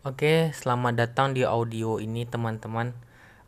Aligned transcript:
Oke, 0.00 0.48
selamat 0.56 0.96
datang 0.96 1.36
di 1.36 1.44
audio 1.44 2.00
ini 2.00 2.24
teman-teman. 2.24 2.96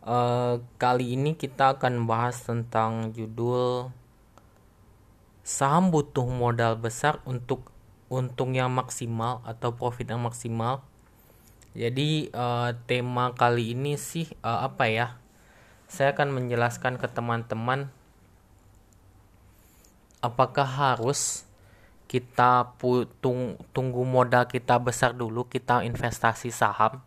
Eh, 0.05 0.61
kali 0.77 1.17
ini 1.17 1.33
kita 1.33 1.81
akan 1.81 2.05
bahas 2.05 2.45
tentang 2.45 3.17
judul 3.17 3.89
saham 5.41 5.89
butuh 5.89 6.29
modal 6.29 6.77
besar 6.77 7.25
untuk 7.25 7.73
untung 8.13 8.53
yang 8.53 8.69
maksimal 8.69 9.41
atau 9.49 9.73
profit 9.73 10.13
yang 10.13 10.21
maksimal. 10.21 10.85
Jadi 11.73 12.29
eh, 12.29 12.71
tema 12.85 13.33
kali 13.33 13.73
ini 13.73 13.97
sih 13.97 14.29
eh, 14.45 14.61
apa 14.69 14.93
ya? 14.93 15.17
Saya 15.89 16.13
akan 16.13 16.37
menjelaskan 16.37 17.01
ke 17.01 17.09
teman-teman 17.09 17.89
apakah 20.21 20.69
harus 20.69 21.49
kita 22.13 22.77
putung, 22.77 23.57
tunggu 23.73 24.05
modal 24.05 24.45
kita 24.45 24.77
besar 24.77 25.17
dulu 25.17 25.49
kita 25.49 25.81
investasi 25.81 26.53
saham. 26.53 27.01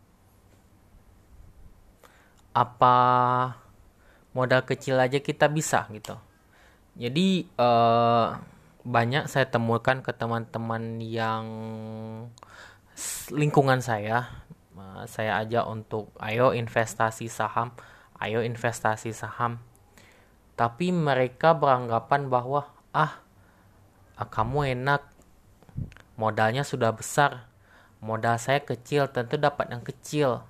Apa 2.57 2.97
modal 4.33 4.65
kecil 4.65 4.97
aja 4.97 5.21
kita 5.21 5.45
bisa 5.45 5.85
gitu. 5.93 6.17
Jadi 6.97 7.45
eh, 7.45 8.27
banyak 8.81 9.29
saya 9.29 9.45
temukan 9.45 10.01
ke 10.01 10.09
teman-teman 10.09 10.97
yang 10.97 11.45
lingkungan 13.29 13.85
saya. 13.85 14.41
Eh, 14.73 15.05
saya 15.05 15.37
aja 15.37 15.69
untuk 15.69 16.09
ayo 16.17 16.57
investasi 16.57 17.29
saham 17.29 17.69
ayo 18.19 18.43
investasi 18.43 19.11
saham. 19.11 19.59
Tapi 20.55 20.95
mereka 20.95 21.51
beranggapan 21.51 22.31
bahwa 22.31 22.71
ah 22.95 23.03
ah, 23.11 23.13
kamu 24.23 24.79
enak. 24.79 25.03
Modalnya 26.15 26.63
sudah 26.63 26.95
besar. 26.95 27.51
Modal 27.99 28.39
saya 28.39 28.63
kecil 28.63 29.11
tentu 29.11 29.35
dapat 29.35 29.67
yang 29.75 29.83
kecil. 29.83 30.47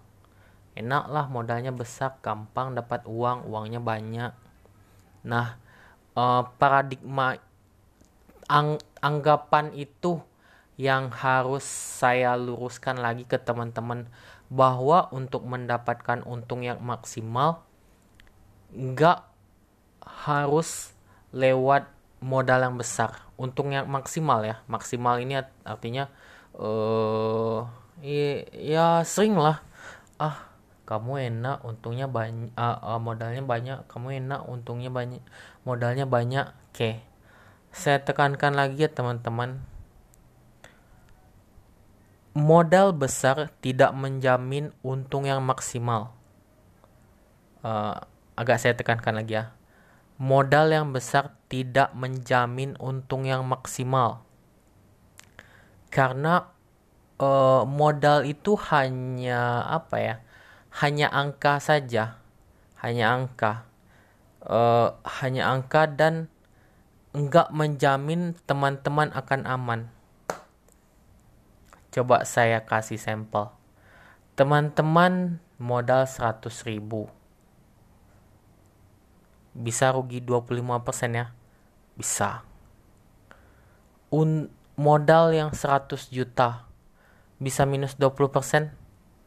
Enak 0.78 1.10
lah 1.10 1.26
modalnya 1.26 1.74
besar 1.74 2.22
gampang 2.22 2.78
dapat 2.78 3.10
uang 3.10 3.50
uangnya 3.50 3.82
banyak. 3.82 4.36
Nah 5.26 5.58
eh, 6.14 6.44
paradigma 6.62 7.42
ang, 8.46 8.78
anggapan 9.02 9.74
itu 9.74 10.22
yang 10.78 11.10
harus 11.10 11.64
saya 11.66 12.36
luruskan 12.38 13.00
lagi 13.00 13.24
ke 13.26 13.40
teman-teman 13.40 14.12
bahwa 14.52 15.10
untuk 15.10 15.42
mendapatkan 15.48 16.22
untung 16.28 16.62
yang 16.62 16.78
maksimal 16.84 17.66
nggak 18.76 19.24
harus 20.04 20.94
lewat 21.32 21.90
modal 22.20 22.60
yang 22.62 22.76
besar 22.78 23.25
untung 23.36 23.72
yang 23.72 23.88
maksimal 23.88 24.44
ya. 24.44 24.62
Maksimal 24.68 25.20
ini 25.20 25.40
artinya 25.64 26.08
eh 26.56 27.62
uh, 27.62 27.68
ya 28.52 29.04
sering 29.04 29.36
lah. 29.36 29.64
Ah 30.20 30.56
kamu 30.86 31.34
enak 31.34 31.66
untungnya 31.66 32.06
banyak 32.06 32.54
uh, 32.54 32.78
uh, 32.78 33.00
modalnya 33.02 33.42
banyak 33.42 33.90
kamu 33.90 34.22
enak 34.22 34.46
untungnya 34.46 34.94
banyak 34.94 35.22
modalnya 35.66 36.06
banyak. 36.06 36.46
Oke 36.72 36.76
okay. 36.76 36.96
saya 37.74 38.00
tekankan 38.04 38.54
lagi 38.54 38.86
ya 38.86 38.90
teman-teman. 38.92 39.64
Modal 42.36 42.92
besar 42.92 43.48
tidak 43.64 43.96
menjamin 43.96 44.76
untung 44.84 45.24
yang 45.24 45.40
maksimal. 45.40 46.12
Uh, 47.64 47.98
agak 48.36 48.60
saya 48.60 48.76
tekankan 48.76 49.16
lagi 49.16 49.40
ya 49.40 49.55
modal 50.16 50.72
yang 50.72 50.96
besar 50.96 51.36
tidak 51.52 51.92
menjamin 51.92 52.80
untung 52.80 53.28
yang 53.28 53.44
maksimal. 53.44 54.24
Karena 55.92 56.52
uh, 57.20 57.64
modal 57.68 58.24
itu 58.24 58.56
hanya 58.72 59.64
apa 59.68 59.96
ya? 60.00 60.16
Hanya 60.84 61.12
angka 61.12 61.60
saja. 61.60 62.20
Hanya 62.80 63.16
angka. 63.16 63.68
Uh, 64.46 64.96
hanya 65.24 65.50
angka 65.52 65.88
dan 65.90 66.28
enggak 67.16 67.50
menjamin 67.52 68.36
teman-teman 68.44 69.12
akan 69.16 69.42
aman. 69.48 69.82
Coba 71.96 72.28
saya 72.28 72.68
kasih 72.68 73.00
sampel. 73.00 73.56
Teman-teman 74.36 75.40
modal 75.56 76.04
100 76.04 76.44
ribu 76.68 77.08
bisa 79.56 79.96
rugi 79.96 80.20
25% 80.20 81.16
ya? 81.16 81.32
Bisa. 81.96 82.44
Un 84.12 84.52
modal 84.76 85.32
yang 85.32 85.56
100 85.56 86.12
juta. 86.12 86.68
Bisa 87.40 87.64
minus 87.64 87.96
20% 87.96 88.76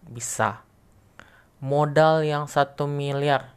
bisa. 0.05 0.63
Modal 1.65 2.29
yang 2.29 2.45
1 2.45 2.77
miliar. 2.85 3.57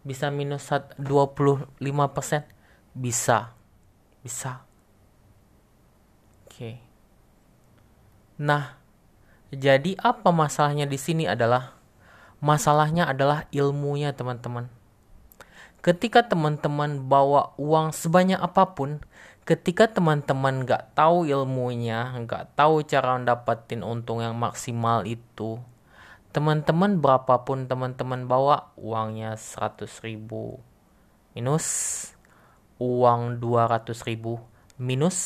Bisa 0.00 0.32
minus 0.32 0.72
25% 0.96 1.76
bisa. 2.96 3.52
Bisa. 4.24 4.64
Oke. 6.48 6.80
Nah 8.40 8.80
jadi 9.54 9.94
apa 10.02 10.34
masalahnya 10.34 10.90
di 10.90 10.98
sini 10.98 11.24
adalah 11.28 11.78
masalahnya 12.42 13.06
adalah 13.06 13.46
ilmunya 13.54 14.10
teman-teman 14.10 14.75
ketika 15.86 16.26
teman-teman 16.26 17.06
bawa 17.06 17.54
uang 17.54 17.94
sebanyak 17.94 18.42
apa 18.42 18.74
pun, 18.74 18.98
ketika 19.46 19.86
teman-teman 19.86 20.66
nggak 20.66 20.98
tahu 20.98 21.30
ilmunya, 21.30 22.10
nggak 22.26 22.58
tahu 22.58 22.82
cara 22.82 23.22
dapatin 23.22 23.86
untung 23.86 24.18
yang 24.18 24.34
maksimal 24.34 25.06
itu, 25.06 25.62
teman-teman 26.34 26.98
berapapun 26.98 27.70
teman-teman 27.70 28.26
bawa 28.26 28.74
uangnya 28.74 29.38
100 29.38 29.86
ribu. 30.02 30.58
Minus 31.38 31.66
uang 32.82 33.38
200 33.38 33.94
ribu. 34.10 34.42
Minus 34.82 35.16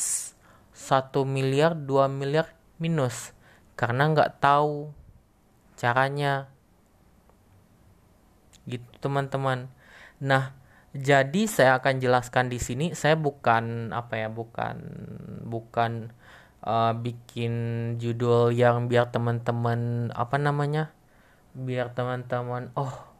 1 0.76 1.24
miliar 1.24 1.72
2 1.72 2.04
miliar 2.12 2.52
minus. 2.76 3.32
Karena 3.80 4.12
nggak 4.12 4.44
tahu 4.44 4.92
caranya. 5.80 6.52
Gitu 8.68 8.84
teman-teman 9.00 9.79
Nah, 10.20 10.52
jadi 10.92 11.48
saya 11.48 11.80
akan 11.80 12.00
jelaskan 12.00 12.52
di 12.52 12.60
sini. 12.60 12.92
Saya 12.92 13.16
bukan 13.16 13.94
apa 13.96 14.20
ya, 14.20 14.28
bukan 14.28 14.76
bukan 15.48 16.12
uh, 16.64 16.92
bikin 16.96 17.52
judul 17.96 18.52
yang 18.52 18.86
biar 18.86 19.08
teman-teman 19.12 20.10
apa 20.14 20.36
namanya, 20.36 20.92
biar 21.54 21.90
teman-teman 21.90 22.70
oh 22.78 23.10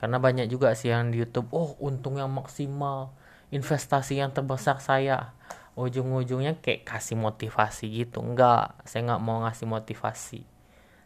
karena 0.00 0.16
banyak 0.20 0.46
juga 0.48 0.72
sih 0.72 0.92
yang 0.92 1.12
di 1.12 1.20
YouTube 1.20 1.48
oh 1.52 1.76
untung 1.80 2.16
yang 2.16 2.32
maksimal 2.32 3.12
investasi 3.52 4.20
yang 4.20 4.32
terbesar 4.32 4.80
saya 4.80 5.36
ujung-ujungnya 5.76 6.60
kayak 6.60 6.88
kasih 6.88 7.18
motivasi 7.18 7.90
gitu 7.92 8.24
enggak 8.24 8.76
saya 8.88 9.12
nggak 9.12 9.22
mau 9.22 9.44
ngasih 9.44 9.68
motivasi 9.68 10.40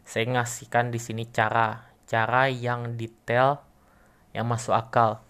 saya 0.07 0.25
ngasihkan 0.31 0.91
di 0.91 0.99
sini 1.01 1.27
cara 1.27 1.91
cara 2.07 2.47
yang 2.47 2.95
detail 2.95 3.61
yang 4.33 4.45
masuk 4.45 4.73
akal. 4.75 5.21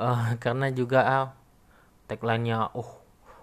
Uh, 0.00 0.36
karena 0.42 0.72
juga 0.72 1.00
uh, 1.04 1.28
tagline-nya 2.08 2.72
oh 2.72 3.00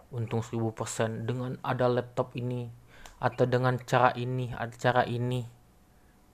untung 0.10 0.42
1000% 0.42 1.28
dengan 1.28 1.60
ada 1.62 1.86
laptop 1.92 2.34
ini 2.40 2.72
atau 3.18 3.44
dengan 3.50 3.78
cara 3.82 4.14
ini 4.14 4.54
ada 4.54 4.74
cara 4.74 5.04
ini. 5.06 5.46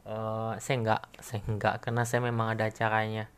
Uh, 0.03 0.59
saya 0.59 0.83
enggak 0.83 1.01
saya 1.23 1.41
enggak 1.47 1.79
karena 1.79 2.03
saya 2.03 2.21
memang 2.23 2.55
ada 2.55 2.67
caranya. 2.71 3.31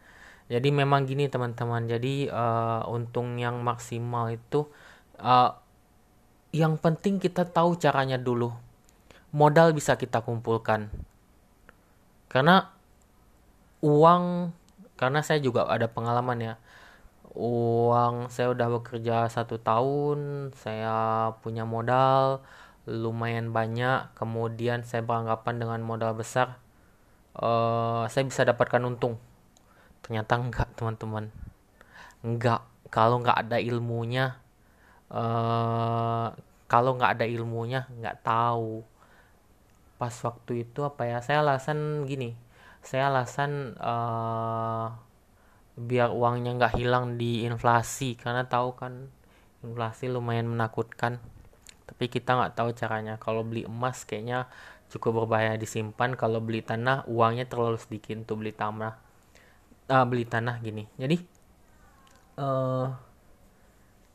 Jadi 0.46 0.70
memang 0.70 1.10
gini 1.10 1.26
teman-teman. 1.26 1.90
Jadi 1.90 2.30
uh, 2.30 2.86
untung 2.90 3.38
yang 3.42 3.66
maksimal 3.66 4.30
itu 4.30 4.70
uh, 5.18 5.58
yang 6.54 6.78
penting 6.78 7.18
kita 7.18 7.46
tahu 7.50 7.78
caranya 7.82 8.22
dulu. 8.22 8.54
Modal 9.34 9.74
bisa 9.74 9.98
kita 9.98 10.22
kumpulkan. 10.22 10.88
Karena 12.30 12.75
uang 13.86 14.50
karena 14.98 15.22
saya 15.22 15.38
juga 15.38 15.70
ada 15.70 15.86
pengalaman 15.86 16.40
ya. 16.42 16.54
Uang 17.36 18.32
saya 18.34 18.56
udah 18.56 18.68
bekerja 18.80 19.28
satu 19.30 19.62
tahun 19.62 20.52
saya 20.58 21.30
punya 21.44 21.68
modal 21.68 22.42
lumayan 22.86 23.50
banyak 23.50 24.14
kemudian 24.14 24.86
saya 24.86 25.02
beranggapan 25.02 25.58
dengan 25.58 25.82
modal 25.82 26.14
besar 26.14 26.62
uh, 27.38 28.06
saya 28.10 28.24
bisa 28.26 28.42
dapatkan 28.48 28.82
untung. 28.88 29.22
Ternyata 30.02 30.34
enggak 30.40 30.70
teman-teman. 30.80 31.30
Enggak 32.26 32.66
kalau 32.90 33.22
enggak 33.22 33.38
ada 33.46 33.58
ilmunya 33.60 34.40
uh, 35.12 36.32
kalau 36.66 36.98
enggak 36.98 37.20
ada 37.20 37.26
ilmunya 37.28 37.86
enggak 37.94 38.24
tahu. 38.24 38.82
Pas 40.00 40.16
waktu 40.24 40.66
itu 40.68 40.84
apa 40.88 41.04
ya 41.08 41.20
saya 41.20 41.44
alasan 41.44 42.08
gini 42.08 42.45
saya 42.86 43.10
alasan 43.10 43.74
uh, 43.82 44.94
biar 45.76 46.14
uangnya 46.14 46.54
nggak 46.56 46.78
hilang 46.78 47.18
di 47.18 47.42
inflasi 47.44 48.14
karena 48.14 48.46
tahu 48.46 48.78
kan 48.78 49.10
inflasi 49.66 50.08
lumayan 50.08 50.46
menakutkan. 50.46 51.18
Tapi 51.86 52.06
kita 52.08 52.38
nggak 52.38 52.54
tahu 52.54 52.70
caranya. 52.78 53.18
Kalau 53.18 53.42
beli 53.42 53.66
emas 53.66 54.06
kayaknya 54.06 54.46
cukup 54.94 55.26
berbahaya 55.26 55.58
disimpan. 55.58 56.14
Kalau 56.14 56.38
beli 56.40 56.62
tanah 56.62 57.10
uangnya 57.10 57.50
terlalu 57.50 57.82
sedikit 57.82 58.22
untuk 58.22 58.46
beli 58.46 58.54
tanah 58.54 58.94
uh, 59.90 60.06
beli 60.06 60.30
tanah 60.30 60.62
gini. 60.62 60.86
Jadi 61.02 61.18
uh, 62.38 62.88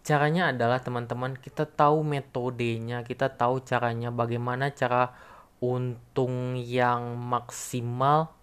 caranya 0.07 0.55
adalah 0.55 0.79
teman-teman 0.79 1.37
kita 1.37 1.69
tahu 1.69 2.01
metodenya 2.07 3.05
kita 3.05 3.29
tahu 3.29 3.61
caranya 3.61 4.09
bagaimana 4.09 4.73
cara 4.73 5.13
untung 5.61 6.57
yang 6.57 7.21
maksimal 7.21 8.40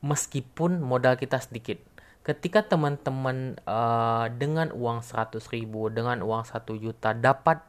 meskipun 0.00 0.80
modal 0.80 1.16
kita 1.16 1.40
sedikit. 1.40 1.80
Ketika 2.20 2.64
teman-teman 2.64 3.56
uh, 3.64 4.28
dengan 4.36 4.72
uang 4.76 5.00
100 5.00 5.40
ribu 5.56 5.88
dengan 5.88 6.20
uang 6.20 6.44
1 6.44 6.68
juta 6.76 7.16
dapat 7.16 7.64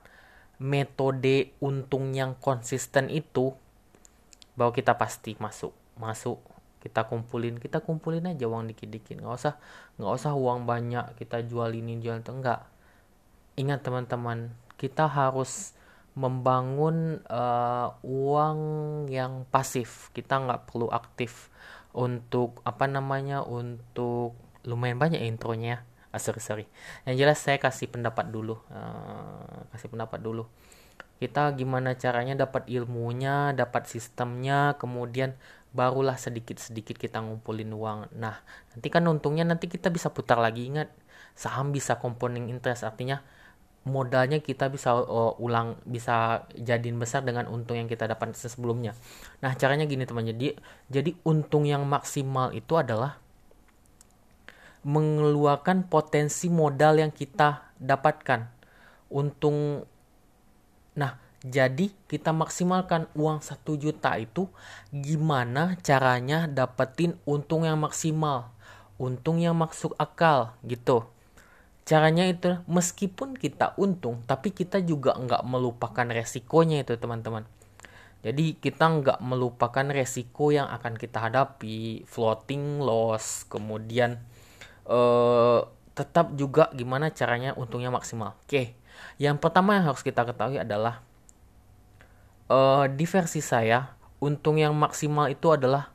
metode 0.59 1.55
untung 1.63 2.11
yang 2.13 2.35
konsisten 2.37 3.07
itu 3.07 3.55
bahwa 4.53 4.75
kita 4.75 4.99
pasti 4.99 5.39
masuk. 5.39 5.71
Masuk 5.95 6.37
kita 6.83 7.07
kumpulin. 7.07 7.57
Kita 7.57 7.79
kumpulin 7.79 8.27
aja 8.27 8.45
uang 8.45 8.69
dikit-dikit. 8.69 9.23
Nggak 9.23 9.37
usah 9.39 9.55
nggak 9.97 10.13
usah 10.19 10.33
uang 10.35 10.67
banyak 10.67 11.15
kita 11.15 11.41
jual 11.47 11.71
ini 11.71 11.97
jual. 12.03 12.19
Itu 12.19 12.35
enggak. 12.35 12.67
Ingat 13.55 13.87
teman-teman 13.87 14.51
kita 14.75 15.07
harus 15.07 15.73
membangun 16.11 17.23
uh, 17.31 17.95
uang 18.03 18.59
yang 19.07 19.47
pasif. 19.47 20.11
Kita 20.11 20.43
nggak 20.43 20.67
perlu 20.67 20.91
aktif 20.91 21.47
untuk 21.91 22.63
apa 22.63 22.88
namanya 22.88 23.43
untuk 23.43 24.35
lumayan 24.63 24.99
banyak 24.99 25.21
intronya. 25.23 25.83
Ah, 26.11 26.19
sorry 26.19 26.43
sorry. 26.43 26.65
Yang 27.07 27.15
jelas 27.23 27.38
saya 27.39 27.57
kasih 27.59 27.88
pendapat 27.88 28.27
dulu 28.31 28.59
uh, 28.71 29.67
kasih 29.71 29.88
pendapat 29.91 30.19
dulu. 30.19 30.47
Kita 31.21 31.53
gimana 31.53 31.95
caranya 31.95 32.33
dapat 32.33 32.65
ilmunya 32.67 33.53
dapat 33.53 33.85
sistemnya 33.85 34.75
kemudian 34.81 35.38
barulah 35.71 36.19
sedikit-sedikit 36.19 36.99
kita 36.99 37.23
ngumpulin 37.23 37.71
uang. 37.71 37.99
Nah 38.19 38.43
nanti 38.75 38.88
kan 38.91 39.07
untungnya 39.07 39.47
nanti 39.47 39.71
kita 39.71 39.88
bisa 39.88 40.11
putar 40.11 40.41
lagi. 40.41 40.67
Ingat 40.67 40.91
saham 41.31 41.71
bisa 41.71 41.95
compounding 41.95 42.51
interest 42.51 42.83
artinya 42.83 43.23
modalnya 43.81 44.37
kita 44.45 44.69
bisa 44.69 44.93
uh, 44.93 45.33
ulang 45.41 45.73
bisa 45.89 46.45
jadiin 46.53 47.01
besar 47.01 47.25
dengan 47.25 47.49
untung 47.49 47.81
yang 47.81 47.89
kita 47.89 48.05
dapat 48.05 48.37
sebelumnya. 48.37 48.93
Nah, 49.41 49.57
caranya 49.57 49.89
gini 49.89 50.05
teman. 50.05 50.25
Jadi 50.25 50.53
jadi 50.85 51.11
untung 51.25 51.65
yang 51.65 51.85
maksimal 51.89 52.53
itu 52.53 52.77
adalah 52.77 53.17
mengeluarkan 54.85 55.89
potensi 55.89 56.49
modal 56.49 57.01
yang 57.01 57.13
kita 57.13 57.73
dapatkan. 57.81 58.49
Untung 59.09 59.85
Nah, 60.91 61.15
jadi 61.41 61.89
kita 62.11 62.35
maksimalkan 62.35 63.07
uang 63.15 63.41
satu 63.41 63.79
juta 63.79 64.13
itu 64.19 64.51
gimana 64.91 65.79
caranya 65.81 66.45
dapetin 66.45 67.17
untung 67.25 67.65
yang 67.65 67.79
maksimal. 67.81 68.53
Untung 69.01 69.41
yang 69.41 69.57
masuk 69.57 69.97
akal 69.97 70.53
gitu. 70.61 71.07
Caranya 71.91 72.23
itu 72.23 72.55
meskipun 72.71 73.35
kita 73.35 73.75
untung 73.75 74.23
tapi 74.23 74.55
kita 74.55 74.79
juga 74.79 75.11
nggak 75.19 75.43
melupakan 75.43 76.07
resikonya 76.07 76.88
itu 76.88 76.95
teman-teman. 76.95 77.43
Jadi 78.23 78.55
kita 78.55 78.88
nggak 78.88 79.19
melupakan 79.19 79.83
resiko 79.91 80.55
yang 80.55 80.71
akan 80.71 80.95
kita 80.95 81.19
hadapi, 81.19 82.07
floating 82.07 82.79
loss, 82.79 83.43
kemudian 83.51 84.23
uh, 84.88 85.67
tetap 85.91 86.31
juga 86.39 86.71
gimana 86.71 87.11
caranya 87.11 87.51
untungnya 87.59 87.91
maksimal. 87.91 88.39
Oke, 88.47 88.77
yang 89.19 89.35
pertama 89.41 89.75
yang 89.75 89.91
harus 89.91 90.05
kita 90.05 90.23
ketahui 90.23 90.63
adalah 90.63 91.03
uh, 92.47 92.88
di 92.88 93.03
versi 93.03 93.43
saya 93.43 93.99
untung 94.21 94.61
yang 94.61 94.77
maksimal 94.77 95.27
itu 95.27 95.49
adalah 95.51 95.89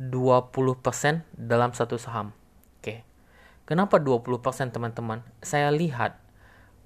20% 0.00 1.28
dalam 1.36 1.76
satu 1.76 2.00
saham. 2.00 2.32
Oke. 2.80 3.09
Kenapa 3.70 4.02
20% 4.02 4.74
teman-teman? 4.74 5.22
Saya 5.46 5.70
lihat 5.70 6.18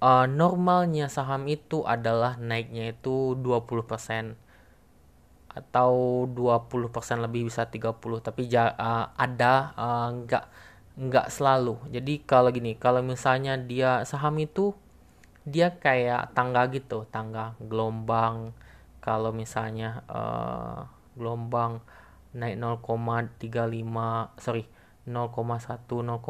uh, 0.04 0.28
normalnya 0.28 1.08
saham 1.08 1.48
itu 1.48 1.80
adalah 1.88 2.36
naiknya 2.36 2.92
itu 2.92 3.32
20% 3.40 4.36
atau 5.54 6.26
20% 6.28 7.24
lebih 7.24 7.48
bisa 7.48 7.64
30 7.72 7.96
tapi 8.20 8.52
uh, 8.52 9.06
ada 9.16 9.72
uh, 9.80 10.08
nggak 10.12 10.44
nggak 10.94 11.26
selalu 11.30 11.78
jadi 11.94 12.14
kalau 12.26 12.50
gini 12.50 12.74
kalau 12.74 13.00
misalnya 13.06 13.54
dia 13.54 14.02
saham 14.02 14.34
itu 14.42 14.74
dia 15.46 15.78
kayak 15.78 16.34
tangga 16.34 16.66
gitu 16.74 17.06
tangga 17.08 17.54
gelombang 17.62 18.50
kalau 18.98 19.30
misalnya 19.30 20.02
uh, 20.10 20.90
gelombang 21.14 21.78
naik 22.34 22.58
0,35 22.58 24.42
sorry 24.42 24.73
0,1 25.04 25.84
0,2 25.84 26.24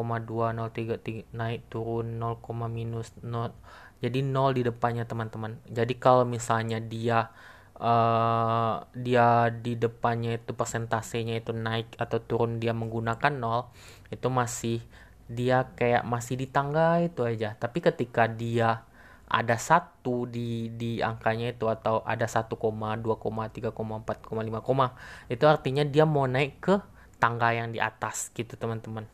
0,3 0.51 1.31
naik 1.31 1.59
turun 1.71 2.19
0, 2.19 2.39
minus 2.67 3.15
0 3.23 3.55
jadi 4.03 4.19
0 4.21 4.51
di 4.53 4.61
depannya 4.67 5.07
teman-teman. 5.07 5.57
Jadi 5.71 5.95
kalau 5.95 6.27
misalnya 6.27 6.83
dia 6.83 7.31
uh, 7.79 8.83
dia 8.91 9.49
di 9.49 9.79
depannya 9.79 10.37
itu 10.37 10.51
persentasenya 10.51 11.39
itu 11.39 11.55
naik 11.55 11.95
atau 11.95 12.19
turun 12.19 12.59
dia 12.59 12.75
menggunakan 12.75 13.33
nol 13.33 13.71
itu 14.11 14.27
masih 14.27 14.83
dia 15.25 15.73
kayak 15.73 16.05
masih 16.05 16.35
di 16.37 16.47
tangga 16.51 17.01
itu 17.01 17.23
aja. 17.25 17.55
Tapi 17.57 17.79
ketika 17.81 18.27
dia 18.29 18.85
ada 19.25 19.57
satu 19.57 20.29
di 20.29 20.69
di 20.77 21.01
angkanya 21.01 21.49
itu 21.49 21.65
atau 21.65 22.05
ada 22.05 22.29
1, 22.29 22.45
2, 22.45 23.01
3, 23.01 23.01
4, 23.01 23.73
5, 23.73 25.33
itu 25.33 25.45
artinya 25.49 25.81
dia 25.81 26.05
mau 26.05 26.29
naik 26.29 26.61
ke 26.61 26.75
tangga 27.17 27.55
yang 27.55 27.71
di 27.71 27.79
atas 27.79 28.31
gitu 28.35 28.55
teman-teman. 28.59 29.07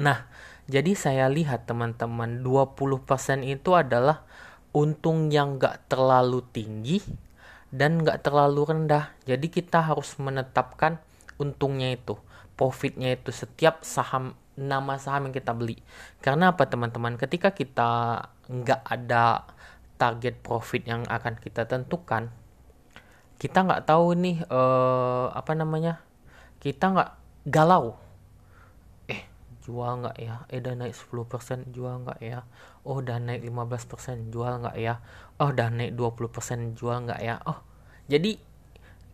Nah, 0.00 0.24
jadi 0.70 0.96
saya 0.96 1.28
lihat 1.28 1.68
teman-teman 1.68 2.40
20% 2.40 3.44
itu 3.44 3.70
adalah 3.76 4.24
untung 4.72 5.28
yang 5.28 5.60
gak 5.60 5.84
terlalu 5.92 6.40
tinggi 6.48 7.04
dan 7.72 8.04
nggak 8.04 8.20
terlalu 8.28 8.68
rendah. 8.68 9.16
Jadi 9.24 9.48
kita 9.48 9.80
harus 9.80 10.14
menetapkan 10.20 11.00
untungnya 11.40 11.96
itu, 11.96 12.20
profitnya 12.54 13.16
itu 13.16 13.32
setiap 13.32 13.80
saham 13.80 14.36
nama 14.54 15.00
saham 15.00 15.32
yang 15.32 15.34
kita 15.34 15.56
beli. 15.56 15.80
Karena 16.20 16.52
apa 16.52 16.68
teman-teman? 16.68 17.16
Ketika 17.16 17.56
kita 17.56 18.20
nggak 18.52 18.82
ada 18.84 19.48
target 19.96 20.44
profit 20.44 20.84
yang 20.84 21.08
akan 21.08 21.40
kita 21.40 21.64
tentukan, 21.64 22.28
kita 23.40 23.64
nggak 23.64 23.88
tahu 23.88 24.12
nih 24.20 24.44
eh, 24.44 25.26
apa 25.32 25.52
namanya? 25.56 26.04
Kita 26.62 26.94
nggak 26.94 27.10
galau. 27.50 27.98
Eh, 29.10 29.26
jual 29.66 30.06
nggak 30.06 30.16
ya? 30.22 30.46
Eh, 30.46 30.62
udah 30.62 30.78
naik 30.78 30.94
10% 30.94 31.74
jual 31.74 32.06
nggak 32.06 32.20
ya? 32.22 32.46
Oh, 32.86 33.02
udah 33.02 33.18
naik 33.18 33.42
15% 33.42 34.30
jual 34.30 34.62
nggak 34.62 34.78
ya? 34.78 35.02
oh 35.42 35.50
udah 35.50 35.74
naik 35.74 35.98
20% 35.98 36.78
jual 36.78 37.02
nggak 37.02 37.18
ya 37.18 37.42
oh 37.50 37.58
jadi 38.06 38.38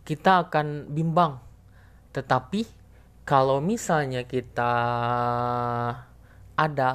kita 0.05 0.45
akan 0.45 0.93
bimbang 0.93 1.41
tetapi 2.13 2.69
kalau 3.25 3.57
misalnya 3.57 4.29
kita 4.29 4.73
ada 6.53 6.89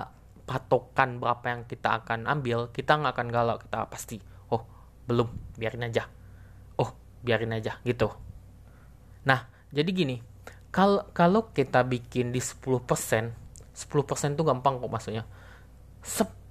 patokan 0.46 1.18
berapa 1.18 1.44
yang 1.50 1.62
kita 1.66 1.98
akan 1.98 2.30
ambil 2.30 2.70
kita 2.70 2.94
nggak 2.94 3.14
akan 3.18 3.28
galau 3.34 3.56
kita 3.58 3.90
pasti 3.90 4.22
oh 4.54 4.62
belum 5.10 5.58
biarin 5.58 5.90
aja 5.90 6.06
oh 6.78 6.94
biarin 7.26 7.58
aja 7.58 7.82
gitu 7.82 8.14
nah 9.26 9.50
jadi 9.74 9.90
gini 9.90 10.22
kalau 10.74 11.06
kalau 11.14 11.54
kita 11.54 11.86
bikin 11.86 12.34
di 12.34 12.42
10% 12.42 12.66
10% 12.66 13.30
itu 14.34 14.42
gampang 14.42 14.82
kok 14.82 14.90
maksudnya 14.90 15.22
sep 16.02 16.42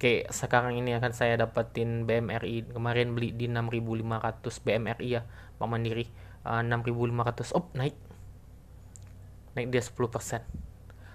Oke, 0.00 0.24
sekarang 0.32 0.80
ini 0.80 0.96
akan 0.96 1.12
saya 1.12 1.36
dapetin 1.36 2.08
BMRI. 2.08 2.72
Kemarin 2.72 3.12
beli 3.12 3.36
di 3.36 3.52
6500 3.52 4.64
BMRI 4.64 5.08
ya, 5.12 5.28
Pak 5.60 5.68
Mandiri. 5.68 6.08
Uh, 6.40 6.64
6500. 6.64 7.52
Oh, 7.52 7.68
naik. 7.76 7.92
Naik 9.52 9.68
dia 9.68 9.84
10%. 9.84 10.40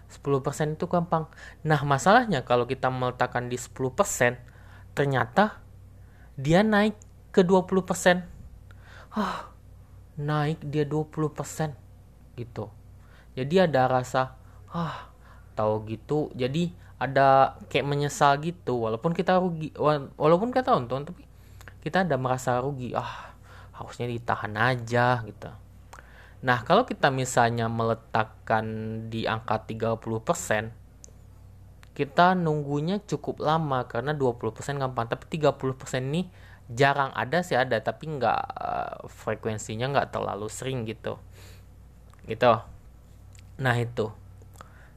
10% 0.06 0.78
itu 0.78 0.86
gampang. 0.86 1.26
Nah, 1.66 1.82
masalahnya 1.82 2.46
kalau 2.46 2.70
kita 2.70 2.94
meletakkan 2.94 3.50
di 3.50 3.58
10%, 3.58 4.38
ternyata 4.94 5.66
dia 6.38 6.62
naik 6.62 6.94
ke 7.34 7.42
20%. 7.42 8.22
Ah, 9.18 9.50
naik 10.20 10.64
dia 10.64 10.88
20%. 10.88 11.76
Gitu. 12.36 12.66
Jadi 13.36 13.56
ada 13.60 13.88
rasa, 13.88 14.36
ah, 14.72 15.12
tahu 15.56 15.88
gitu. 15.88 16.32
Jadi 16.36 16.86
ada 16.96 17.60
kayak 17.68 17.88
menyesal 17.88 18.40
gitu 18.40 18.88
walaupun 18.88 19.12
kita 19.12 19.36
rugi 19.36 19.76
walaupun 20.16 20.56
kita 20.56 20.72
untung 20.72 21.04
tapi 21.04 21.28
kita 21.84 22.08
ada 22.08 22.16
merasa 22.16 22.56
rugi 22.64 22.96
ah 22.96 23.36
harusnya 23.76 24.08
ditahan 24.08 24.56
aja 24.56 25.20
gitu 25.28 25.52
nah 26.40 26.64
kalau 26.64 26.88
kita 26.88 27.12
misalnya 27.12 27.68
meletakkan 27.68 28.66
di 29.12 29.28
angka 29.28 29.68
30% 29.68 30.72
kita 31.96 32.36
nunggunya 32.36 33.04
cukup 33.04 33.44
lama 33.44 33.88
karena 33.88 34.16
20% 34.16 34.80
gampang 34.80 35.08
tapi 35.12 35.26
30% 35.36 36.00
ini 36.00 36.28
jarang 36.72 37.14
ada 37.14 37.46
sih 37.46 37.54
ada 37.54 37.78
tapi 37.78 38.10
nggak 38.10 38.42
uh, 38.58 39.06
frekuensinya 39.06 39.92
nggak 39.92 40.10
terlalu 40.16 40.50
sering 40.50 40.86
gitu. 40.90 41.22
Gitu. 42.26 42.54
Nah 43.62 43.76
itu. 43.78 44.10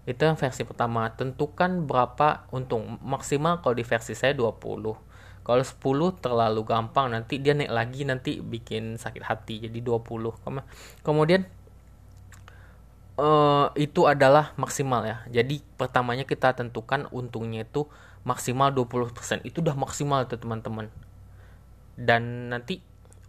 Itu 0.08 0.24
yang 0.24 0.40
versi 0.40 0.64
pertama. 0.64 1.12
Tentukan 1.12 1.84
berapa 1.84 2.48
untung. 2.48 2.96
Maksimal 3.04 3.60
kalau 3.60 3.76
di 3.76 3.84
versi 3.84 4.16
saya 4.16 4.32
20 4.32 5.08
kalau 5.48 5.64
10 5.64 6.20
terlalu 6.20 6.60
gampang 6.60 7.08
nanti 7.08 7.40
dia 7.40 7.56
naik 7.56 7.72
lagi 7.72 8.04
nanti 8.04 8.36
bikin 8.44 9.00
sakit 9.00 9.24
hati. 9.24 9.64
Jadi 9.64 9.80
20 9.80 10.04
kemudian 11.00 11.48
uh, 13.16 13.72
itu 13.72 14.04
adalah 14.04 14.52
maksimal 14.60 15.08
ya. 15.08 15.24
Jadi 15.32 15.64
pertamanya 15.80 16.28
kita 16.28 16.52
tentukan 16.52 17.08
untungnya 17.08 17.64
itu 17.64 17.88
maksimal 18.28 18.76
20% 18.76 19.48
itu 19.48 19.64
udah 19.64 19.72
maksimal 19.72 20.28
tuh 20.28 20.36
teman-teman 20.36 20.92
dan 21.98 22.54
nanti 22.54 22.78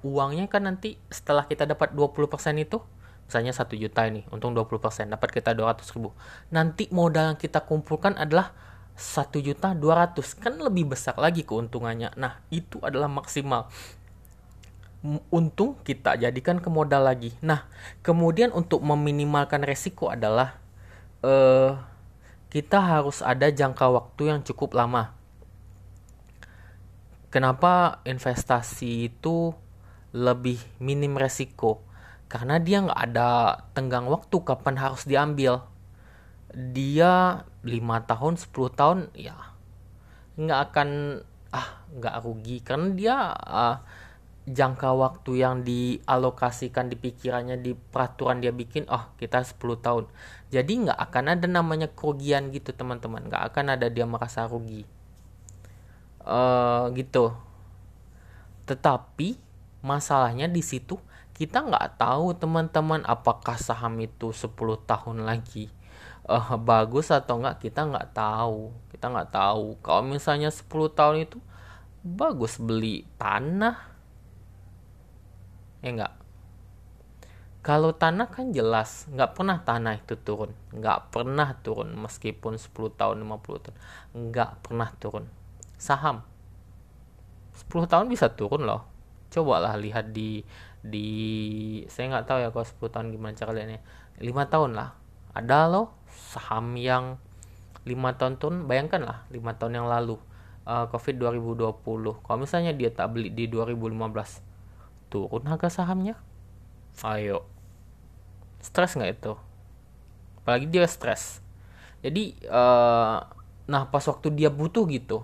uangnya 0.05 0.45
kan 0.45 0.69
nanti 0.69 1.01
setelah 1.09 1.49
kita 1.49 1.65
dapat 1.65 1.97
20% 1.97 2.29
itu 2.61 2.77
misalnya 3.25 3.53
satu 3.53 3.73
juta 3.73 4.05
ini 4.05 4.25
untung 4.29 4.53
20% 4.53 5.09
dapat 5.09 5.29
kita 5.33 5.57
200 5.57 5.81
ribu. 5.97 6.13
Nanti 6.53 6.85
modal 6.93 7.33
yang 7.33 7.39
kita 7.41 7.65
kumpulkan 7.65 8.13
adalah 8.13 8.53
satu 8.93 9.41
juta 9.41 9.73
200 9.73 10.21
kan 10.37 10.53
lebih 10.61 10.93
besar 10.93 11.17
lagi 11.17 11.41
keuntungannya. 11.41 12.13
Nah 12.13 12.41
itu 12.53 12.77
adalah 12.85 13.09
maksimal. 13.09 13.69
Untung 15.33 15.79
kita 15.81 16.19
jadikan 16.19 16.61
ke 16.61 16.69
modal 16.69 17.09
lagi. 17.09 17.33
Nah 17.41 17.65
kemudian 18.05 18.53
untuk 18.53 18.85
meminimalkan 18.85 19.65
resiko 19.65 20.13
adalah 20.13 20.61
uh, 21.25 21.77
kita 22.49 22.81
harus 22.81 23.21
ada 23.21 23.49
jangka 23.53 23.85
waktu 23.93 24.33
yang 24.33 24.41
cukup 24.41 24.73
lama 24.73 25.18
kenapa 27.29 28.01
investasi 28.05 29.13
itu 29.13 29.53
lebih 30.13 30.57
minim 30.81 31.15
resiko? 31.15 31.85
Karena 32.29 32.61
dia 32.61 32.85
nggak 32.85 33.01
ada 33.09 33.29
tenggang 33.73 34.05
waktu 34.09 34.37
kapan 34.45 34.77
harus 34.77 35.05
diambil. 35.05 35.65
Dia 36.53 37.45
lima 37.61 38.01
tahun 38.05 38.41
10 38.41 38.73
tahun 38.73 38.99
ya 39.13 39.37
nggak 40.39 40.59
akan 40.69 40.89
ah 41.53 41.85
nggak 41.93 42.15
rugi. 42.25 42.57
Karena 42.61 42.87
dia 42.93 43.15
uh, 43.33 43.77
jangka 44.49 44.89
waktu 44.97 45.31
yang 45.45 45.61
dialokasikan 45.61 46.89
di 46.89 46.97
pikirannya 46.97 47.61
di 47.61 47.77
peraturan 47.77 48.41
dia 48.41 48.53
bikin 48.53 48.89
oh 48.89 49.13
kita 49.17 49.45
10 49.45 49.57
tahun. 49.85 50.05
Jadi 50.49 50.89
nggak 50.89 50.99
akan 51.09 51.25
ada 51.37 51.45
namanya 51.45 51.89
kerugian 51.93 52.49
gitu 52.49 52.73
teman-teman. 52.73 53.29
Nggak 53.29 53.53
akan 53.53 53.65
ada 53.77 53.89
dia 53.89 54.05
merasa 54.09 54.49
rugi 54.49 54.98
uh, 56.29 56.93
gitu. 56.93 57.33
Tetapi 58.69 59.41
masalahnya 59.81 60.45
di 60.45 60.61
situ 60.61 61.01
kita 61.33 61.65
nggak 61.65 61.97
tahu 61.97 62.35
teman-teman 62.37 63.01
apakah 63.07 63.57
saham 63.57 63.97
itu 64.03 64.29
10 64.29 64.53
tahun 64.83 65.23
lagi 65.23 65.71
uh, 66.29 66.59
bagus 66.61 67.09
atau 67.09 67.41
nggak 67.41 67.65
kita 67.65 67.89
nggak 67.89 68.13
tahu. 68.13 68.69
Kita 68.93 69.09
nggak 69.09 69.31
tahu. 69.33 69.81
Kalau 69.81 70.05
misalnya 70.05 70.53
10 70.53 70.69
tahun 70.93 71.25
itu 71.25 71.41
bagus 72.05 72.61
beli 72.61 73.09
tanah. 73.17 73.89
Ya 75.81 75.89
nggak? 75.95 76.13
Kalau 77.59 77.91
tanah 77.91 78.31
kan 78.31 78.55
jelas 78.55 79.09
nggak 79.11 79.35
pernah 79.35 79.57
tanah 79.65 79.99
itu 79.99 80.15
turun. 80.15 80.53
Nggak 80.71 81.11
pernah 81.11 81.57
turun 81.59 81.91
meskipun 81.97 82.55
10 82.55 82.71
tahun 82.93 83.17
50 83.25 83.63
tahun. 83.65 83.77
Nggak 84.15 84.51
pernah 84.63 84.89
turun 84.95 85.38
saham. 85.79 86.21
10 87.55 87.87
tahun 87.87 88.05
bisa 88.11 88.29
turun 88.35 88.67
loh. 88.67 88.85
Cobalah 89.31 89.79
lihat 89.79 90.11
di 90.11 90.43
di 90.79 91.07
saya 91.87 92.11
nggak 92.13 92.25
tahu 92.27 92.39
ya 92.43 92.49
kalau 92.51 92.67
10 92.67 92.93
tahun 92.93 93.07
gimana 93.15 93.33
cara 93.33 93.51
lihatnya. 93.55 93.79
Lima 94.19 94.43
tahun 94.51 94.75
lah. 94.75 94.93
Ada 95.33 95.71
loh 95.71 95.95
saham 96.11 96.75
yang 96.75 97.15
lima 97.87 98.13
tahun 98.19 98.35
turun. 98.37 98.67
Bayangkan 98.67 99.01
lah 99.07 99.17
lima 99.31 99.55
tahun 99.55 99.81
yang 99.81 99.87
lalu 99.87 100.19
uh, 100.67 100.85
covid 100.91 101.15
2020 101.17 101.79
kalau 102.21 102.37
misalnya 102.37 102.75
dia 102.75 102.91
tak 102.91 103.15
beli 103.15 103.31
di 103.31 103.47
2015 103.47 103.95
turun 105.09 105.43
harga 105.47 105.81
sahamnya? 105.81 106.19
Ayo. 107.01 107.47
Stres 108.59 108.99
nggak 108.99 109.11
itu? 109.15 109.33
Apalagi 110.43 110.67
dia 110.67 110.83
stres. 110.85 111.39
Jadi 112.03 112.35
uh, 112.51 113.23
nah 113.69 113.83
pas 113.87 114.01
waktu 114.01 114.33
dia 114.33 114.49
butuh 114.49 114.83
gitu 114.89 115.21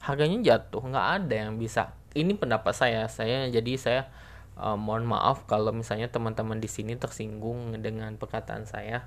harganya 0.00 0.40
jatuh 0.40 0.80
nggak 0.80 1.08
ada 1.22 1.34
yang 1.46 1.60
bisa. 1.60 1.92
Ini 2.16 2.34
pendapat 2.34 2.72
saya 2.74 3.06
saya 3.06 3.46
jadi 3.52 3.72
saya 3.76 4.02
uh, 4.56 4.74
mohon 4.74 5.06
maaf 5.06 5.44
kalau 5.46 5.70
misalnya 5.70 6.08
teman-teman 6.10 6.58
di 6.58 6.66
sini 6.66 6.96
tersinggung 6.96 7.76
dengan 7.78 8.16
perkataan 8.16 8.64
saya. 8.64 9.06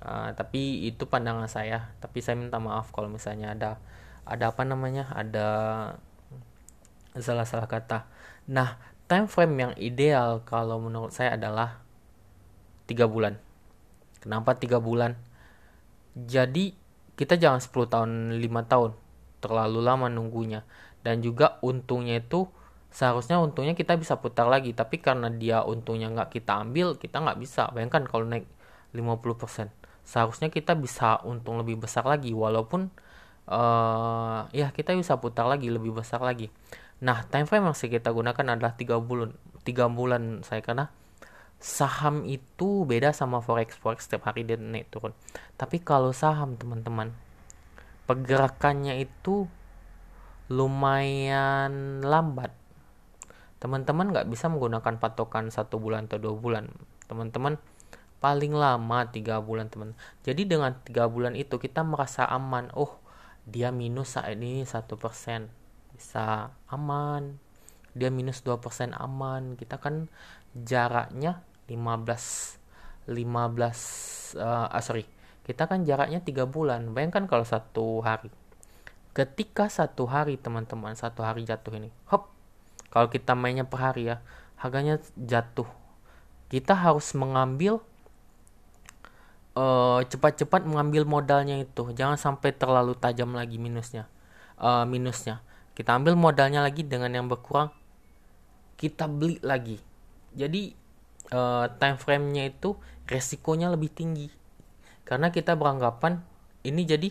Uh, 0.00 0.32
tapi 0.34 0.88
itu 0.88 1.04
pandangan 1.04 1.46
saya. 1.46 1.92
Tapi 2.00 2.24
saya 2.24 2.40
minta 2.40 2.56
maaf 2.58 2.90
kalau 2.90 3.12
misalnya 3.12 3.52
ada 3.54 3.70
ada 4.24 4.50
apa 4.50 4.64
namanya 4.64 5.12
ada 5.12 5.48
salah-salah 7.16 7.68
kata. 7.68 8.08
Nah 8.48 8.80
time 9.06 9.28
frame 9.28 9.54
yang 9.56 9.72
ideal 9.76 10.40
kalau 10.48 10.80
menurut 10.80 11.12
saya 11.12 11.36
adalah 11.36 11.84
tiga 12.88 13.04
bulan. 13.04 13.36
Kenapa 14.24 14.56
tiga 14.58 14.80
bulan? 14.82 15.14
Jadi 16.18 16.74
kita 17.14 17.38
jangan 17.38 17.62
10 17.62 17.92
tahun 17.92 18.10
5 18.38 18.70
tahun 18.70 18.90
terlalu 19.38 19.80
lama 19.82 20.06
nunggunya. 20.10 20.66
Dan 21.02 21.22
juga 21.22 21.56
untungnya 21.64 22.18
itu 22.18 22.50
seharusnya 22.88 23.38
untungnya 23.38 23.72
kita 23.78 23.94
bisa 23.96 24.18
putar 24.18 24.46
lagi. 24.50 24.74
Tapi 24.74 24.98
karena 24.98 25.30
dia 25.32 25.62
untungnya 25.62 26.10
nggak 26.12 26.30
kita 26.34 26.62
ambil 26.62 26.98
kita 26.98 27.22
nggak 27.22 27.38
bisa. 27.40 27.70
Bayangkan 27.74 28.04
kalau 28.06 28.26
naik 28.26 28.46
50% 28.92 29.68
seharusnya 30.08 30.48
kita 30.48 30.72
bisa 30.72 31.20
untung 31.28 31.60
lebih 31.60 31.84
besar 31.84 32.08
lagi. 32.08 32.32
Walaupun 32.32 32.88
uh, 33.48 34.48
ya 34.52 34.72
kita 34.72 34.96
bisa 34.96 35.20
putar 35.20 35.44
lagi 35.44 35.68
lebih 35.68 35.96
besar 35.96 36.24
lagi. 36.24 36.48
Nah 37.04 37.24
time 37.28 37.44
frame 37.44 37.68
yang 37.68 37.76
kita 37.76 38.08
gunakan 38.12 38.46
adalah 38.56 38.72
tiga 38.76 38.96
bulan 39.00 39.36
tiga 39.62 39.86
bulan 39.92 40.40
saya 40.42 40.64
karena 40.64 40.88
saham 41.58 42.22
itu 42.22 42.86
beda 42.86 43.10
sama 43.10 43.42
forex 43.42 43.74
forex 43.74 44.06
setiap 44.06 44.30
hari 44.30 44.46
dia 44.46 44.56
naik 44.56 44.88
turun. 44.88 45.12
Tapi 45.60 45.82
kalau 45.82 46.14
saham 46.14 46.54
teman-teman 46.54 47.12
pergerakannya 48.08 49.04
itu 49.04 49.44
lumayan 50.48 52.00
lambat. 52.00 52.56
Teman-teman 53.60 54.08
nggak 54.08 54.32
bisa 54.32 54.48
menggunakan 54.48 54.96
patokan 54.96 55.52
satu 55.52 55.76
bulan 55.76 56.08
atau 56.08 56.16
dua 56.16 56.34
bulan. 56.34 56.72
Teman-teman 57.04 57.60
paling 58.18 58.56
lama 58.56 58.98
tiga 59.12 59.44
bulan 59.44 59.68
teman. 59.68 59.92
Jadi 60.24 60.48
dengan 60.48 60.72
tiga 60.82 61.04
bulan 61.06 61.36
itu 61.36 61.60
kita 61.60 61.84
merasa 61.84 62.24
aman. 62.24 62.72
Oh 62.72 62.96
dia 63.44 63.68
minus 63.68 64.16
saat 64.16 64.40
ini 64.40 64.64
satu 64.64 64.96
persen. 64.96 65.52
Bisa 65.92 66.48
aman. 66.72 67.36
Dia 67.92 68.08
minus 68.08 68.40
dua 68.40 68.56
persen 68.56 68.96
aman. 68.96 69.52
Kita 69.60 69.76
kan 69.76 70.08
jaraknya 70.56 71.44
15 71.68 72.56
15 73.08 74.40
uh, 74.40 74.68
ah, 74.72 74.82
sorry 74.84 75.17
kita 75.48 75.64
kan 75.64 75.80
jaraknya 75.88 76.20
tiga 76.20 76.44
bulan. 76.44 76.92
Bayangkan 76.92 77.24
kalau 77.24 77.40
satu 77.40 78.04
hari. 78.04 78.28
Ketika 79.16 79.72
satu 79.72 80.04
hari 80.04 80.36
teman-teman 80.36 80.92
satu 80.92 81.24
hari 81.24 81.48
jatuh 81.48 81.72
ini 81.80 81.88
hop. 82.12 82.28
Kalau 82.92 83.08
kita 83.08 83.32
mainnya 83.32 83.64
per 83.64 83.80
hari 83.80 84.12
ya 84.12 84.20
harganya 84.60 85.00
jatuh. 85.16 85.64
Kita 86.52 86.76
harus 86.76 87.16
mengambil 87.16 87.80
uh, 89.56 90.04
cepat-cepat 90.04 90.68
mengambil 90.68 91.08
modalnya 91.08 91.56
itu. 91.64 91.96
Jangan 91.96 92.20
sampai 92.20 92.52
terlalu 92.52 92.92
tajam 93.00 93.32
lagi 93.32 93.56
minusnya. 93.56 94.04
Uh, 94.60 94.84
minusnya. 94.84 95.40
Kita 95.72 95.96
ambil 95.96 96.12
modalnya 96.12 96.60
lagi 96.60 96.84
dengan 96.84 97.08
yang 97.16 97.24
berkurang 97.24 97.72
kita 98.76 99.08
beli 99.08 99.40
lagi. 99.40 99.80
Jadi 100.36 100.76
uh, 101.32 101.72
time 101.80 101.96
frame-nya 101.96 102.52
itu 102.52 102.76
resikonya 103.08 103.72
lebih 103.72 103.88
tinggi 103.88 104.28
karena 105.08 105.32
kita 105.32 105.56
beranggapan 105.56 106.20
ini 106.68 106.84
jadi 106.84 107.08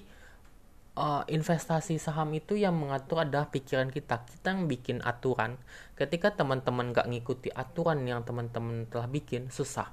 uh, 0.94 1.26
investasi 1.26 1.98
saham 1.98 2.30
itu 2.38 2.54
yang 2.54 2.78
mengatur 2.78 3.26
adalah 3.26 3.50
pikiran 3.50 3.90
kita. 3.90 4.22
Kita 4.22 4.54
yang 4.54 4.70
bikin 4.70 5.02
aturan. 5.02 5.58
Ketika 5.98 6.34
teman-teman 6.34 6.94
gak 6.94 7.10
ngikuti 7.10 7.50
aturan 7.50 8.06
yang 8.06 8.22
teman-teman 8.22 8.86
telah 8.86 9.10
bikin, 9.10 9.50
susah. 9.50 9.90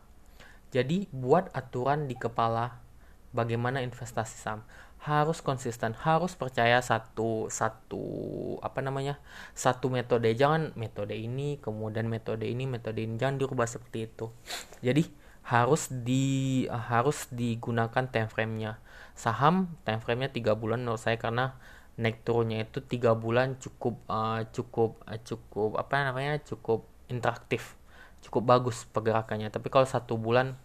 Jadi 0.69 1.07
buat 1.17 1.49
aturan 1.57 2.05
di 2.05 2.19
kepala 2.19 2.77
bagaimana 3.33 3.81
investasi 3.81 4.37
saham. 4.37 4.61
Harus 5.05 5.45
konsisten, 5.45 5.93
harus 6.01 6.33
percaya 6.33 6.81
satu 6.81 7.53
satu 7.53 8.05
apa 8.65 8.81
namanya 8.81 9.21
satu 9.53 9.93
metode. 9.93 10.33
Jangan 10.33 10.73
metode 10.81 11.13
ini, 11.13 11.61
kemudian 11.61 12.09
metode 12.09 12.49
ini, 12.49 12.65
metode 12.65 13.05
ini. 13.05 13.21
Jangan 13.21 13.37
dirubah 13.37 13.69
seperti 13.69 14.09
itu. 14.09 14.33
Jadi 14.81 15.24
harus 15.45 15.93
di 15.93 16.65
harus 16.73 17.29
digunakan 17.29 18.05
time 18.09 18.29
frame-nya. 18.33 18.81
Saham 19.13 19.77
time 19.85 20.01
frame-nya 20.01 20.33
tiga 20.33 20.57
bulan 20.57 20.81
menurut 20.81 21.01
saya 21.01 21.21
karena 21.21 21.55
naik 22.01 22.25
turunnya 22.27 22.65
itu 22.65 22.83
tiga 22.83 23.15
bulan 23.15 23.55
cukup 23.61 24.01
uh, 24.11 24.43
cukup 24.51 24.99
uh, 25.07 25.21
cukup 25.23 25.79
apa 25.79 26.11
namanya 26.11 26.43
cukup 26.43 26.83
interaktif 27.13 27.77
cukup 28.25 28.43
bagus 28.49 28.89
pergerakannya. 28.89 29.53
Tapi 29.53 29.69
kalau 29.69 29.85
satu 29.85 30.17
bulan 30.17 30.57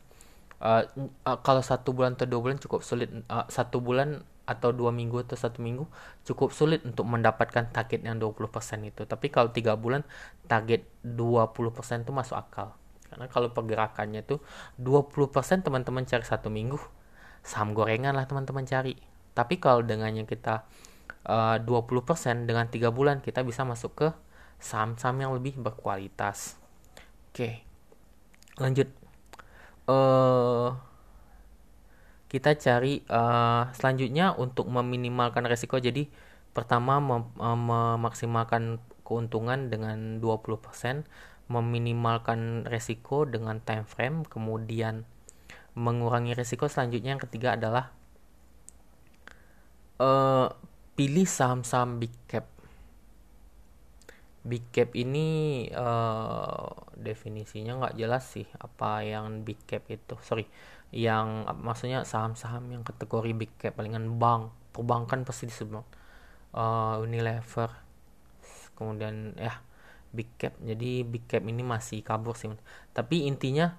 uh, 0.64 0.88
uh, 1.28 1.38
kalau 1.44 1.60
satu 1.60 1.92
bulan 1.92 2.16
atau 2.16 2.26
dua 2.32 2.40
bulan 2.40 2.58
cukup 2.58 2.80
sulit 2.82 3.12
uh, 3.28 3.46
satu 3.52 3.84
bulan 3.84 4.24
atau 4.48 4.74
dua 4.74 4.90
minggu 4.90 5.22
atau 5.28 5.38
satu 5.38 5.62
minggu 5.62 5.86
cukup 6.26 6.50
sulit 6.56 6.82
untuk 6.82 7.06
mendapatkan 7.06 7.70
target 7.70 8.02
yang 8.02 8.18
20% 8.18 8.50
itu. 8.82 9.06
Tapi 9.06 9.28
kalau 9.30 9.54
tiga 9.54 9.78
bulan 9.78 10.02
target 10.50 10.88
20% 11.06 12.08
itu 12.08 12.10
masuk 12.16 12.34
akal 12.34 12.79
karena 13.10 13.26
kalau 13.28 13.50
pergerakannya 13.52 14.22
itu 14.22 14.38
20% 14.78 15.66
teman-teman 15.66 16.06
cari 16.06 16.26
satu 16.26 16.54
minggu 16.54 16.78
saham 17.42 17.74
gorengan 17.74 18.14
lah 18.16 18.30
teman-teman 18.30 18.64
cari. 18.68 18.96
Tapi 19.34 19.58
kalau 19.58 19.82
dengannya 19.82 20.28
kita 20.28 20.68
uh, 21.26 21.58
20% 21.62 22.46
dengan 22.46 22.68
tiga 22.68 22.94
bulan 22.94 23.24
kita 23.24 23.42
bisa 23.42 23.64
masuk 23.64 23.92
ke 23.96 24.08
saham-saham 24.60 25.18
yang 25.24 25.32
lebih 25.34 25.58
berkualitas. 25.58 26.60
Oke 27.32 27.64
lanjut. 28.60 28.92
Uh, 29.90 30.76
kita 32.30 32.54
cari 32.62 33.02
uh, 33.10 33.74
selanjutnya 33.74 34.38
untuk 34.38 34.70
meminimalkan 34.70 35.50
resiko. 35.50 35.82
Jadi 35.82 36.06
pertama 36.54 37.02
mem 37.02 37.26
memaksimalkan 37.40 38.78
keuntungan 39.02 39.74
dengan 39.74 40.22
20% 40.22 41.10
meminimalkan 41.50 42.70
resiko 42.70 43.26
dengan 43.26 43.58
time 43.60 43.84
frame 43.84 44.22
kemudian 44.22 45.04
mengurangi 45.74 46.38
resiko 46.38 46.70
selanjutnya 46.70 47.18
yang 47.18 47.24
ketiga 47.24 47.58
adalah 47.58 47.90
uh, 49.98 50.54
pilih 50.94 51.28
saham-saham 51.28 51.98
big 51.98 52.14
cap. 52.30 52.46
Big 54.46 54.64
cap 54.72 54.94
ini 54.96 55.68
uh, 55.76 56.70
definisinya 56.96 57.82
nggak 57.86 57.98
jelas 58.00 58.24
sih 58.30 58.48
apa 58.62 59.04
yang 59.04 59.42
big 59.42 59.60
cap 59.66 59.86
itu. 59.90 60.16
Sorry 60.22 60.48
yang 60.90 61.46
maksudnya 61.62 62.02
saham-saham 62.02 62.66
yang 62.74 62.82
kategori 62.82 63.32
big 63.38 63.52
cap 63.62 63.78
palingan 63.78 64.18
bank 64.18 64.50
perbankan 64.74 65.22
pasti 65.22 65.50
disebut 65.50 65.86
uh, 66.56 67.02
Unilever. 67.02 67.70
Kemudian 68.74 69.36
ya 69.36 69.60
big 70.14 70.30
cap. 70.38 70.58
Jadi 70.62 71.06
big 71.06 71.26
cap 71.30 71.44
ini 71.46 71.62
masih 71.62 72.02
kabur 72.02 72.34
sih 72.38 72.50
tapi 72.94 73.30
intinya 73.30 73.78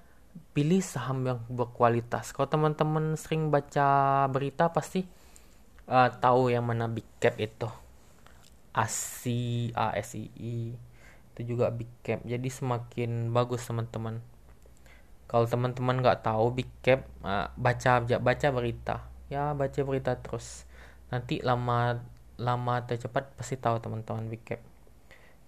pilih 0.55 0.79
saham 0.83 1.23
yang 1.27 1.39
berkualitas. 1.51 2.31
Kalau 2.31 2.47
teman-teman 2.47 3.15
sering 3.19 3.51
baca 3.51 4.25
berita 4.31 4.71
pasti 4.71 5.03
uh, 5.87 6.09
tahu 6.11 6.51
yang 6.51 6.63
mana 6.67 6.87
big 6.87 7.07
cap 7.19 7.35
itu. 7.39 7.67
ASI 8.71 9.75
ASII 9.75 10.75
itu 11.31 11.41
juga 11.43 11.71
big 11.71 11.91
cap. 12.03 12.23
Jadi 12.23 12.47
semakin 12.47 13.35
bagus 13.35 13.67
teman-teman. 13.67 14.23
Kalau 15.27 15.47
teman-teman 15.47 15.99
nggak 15.99 16.23
tahu 16.23 16.55
big 16.55 16.71
cap 16.83 17.07
uh, 17.23 17.51
baca 17.55 18.03
baca 18.03 18.47
berita. 18.51 18.95
Ya 19.31 19.51
baca 19.55 19.79
berita 19.83 20.15
terus. 20.19 20.67
Nanti 21.11 21.43
lama 21.43 21.99
lama 22.39 22.73
atau 22.81 22.95
cepat 22.97 23.35
pasti 23.35 23.59
tahu 23.59 23.77
teman-teman 23.83 24.31
big 24.31 24.43
cap 24.47 24.70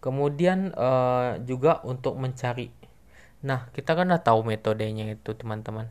kemudian 0.04 0.76
uh, 0.76 1.40
juga 1.48 1.80
untuk 1.88 2.20
mencari. 2.20 2.68
Nah 3.48 3.72
kita 3.72 3.96
kan 3.96 4.12
udah 4.12 4.20
tahu 4.20 4.44
metodenya 4.44 5.16
itu 5.16 5.32
teman-teman. 5.32 5.88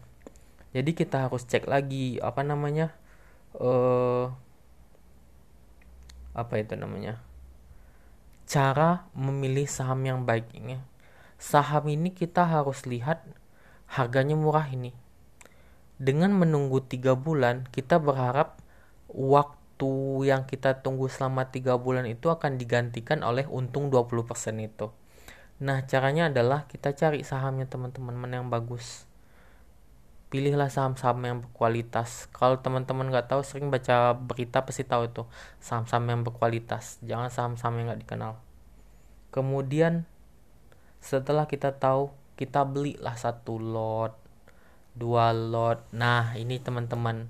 Jadi 0.76 0.92
kita 0.92 1.28
harus 1.28 1.48
cek 1.48 1.64
lagi 1.64 2.20
apa 2.20 2.44
namanya 2.44 2.92
uh, 3.56 4.28
apa 6.36 6.54
itu 6.60 6.76
namanya 6.76 7.20
cara 8.44 9.08
memilih 9.16 9.64
saham 9.64 10.04
yang 10.04 10.28
baik 10.28 10.52
ini. 10.52 10.76
Saham 11.40 11.88
ini 11.88 12.12
kita 12.12 12.44
harus 12.44 12.84
lihat 12.84 13.24
harganya 13.88 14.36
murah 14.36 14.68
ini. 14.68 14.92
Dengan 15.96 16.36
menunggu 16.36 16.84
tiga 16.84 17.16
bulan, 17.16 17.64
kita 17.72 17.96
berharap 17.96 18.60
waktu 19.08 19.61
yang 20.22 20.46
kita 20.46 20.78
tunggu 20.82 21.10
selama 21.10 21.50
tiga 21.50 21.74
bulan 21.74 22.06
itu 22.06 22.30
akan 22.30 22.54
digantikan 22.54 23.26
oleh 23.26 23.46
untung 23.50 23.90
20% 23.90 24.30
itu. 24.62 24.94
Nah, 25.62 25.82
caranya 25.86 26.30
adalah 26.30 26.70
kita 26.70 26.94
cari 26.94 27.26
sahamnya 27.26 27.66
teman-teman 27.66 28.30
yang 28.30 28.46
bagus. 28.46 29.10
Pilihlah 30.30 30.70
saham-saham 30.70 31.18
yang 31.26 31.38
berkualitas. 31.42 32.30
Kalau 32.30 32.62
teman-teman 32.62 33.10
nggak 33.10 33.26
tahu, 33.28 33.42
sering 33.42 33.68
baca 33.68 34.14
berita 34.14 34.62
pasti 34.62 34.86
tahu 34.86 35.10
itu 35.10 35.22
saham-saham 35.58 36.06
yang 36.08 36.20
berkualitas. 36.22 37.02
Jangan 37.02 37.28
saham-saham 37.28 37.74
yang 37.82 37.86
nggak 37.92 38.02
dikenal. 38.06 38.32
Kemudian 39.34 40.06
setelah 41.02 41.50
kita 41.50 41.74
tahu 41.74 42.14
kita 42.38 42.62
belilah 42.62 43.18
satu 43.18 43.58
lot 43.58 44.14
dua 44.94 45.34
lot 45.34 45.82
nah 45.90 46.30
ini 46.38 46.62
teman-teman 46.62 47.26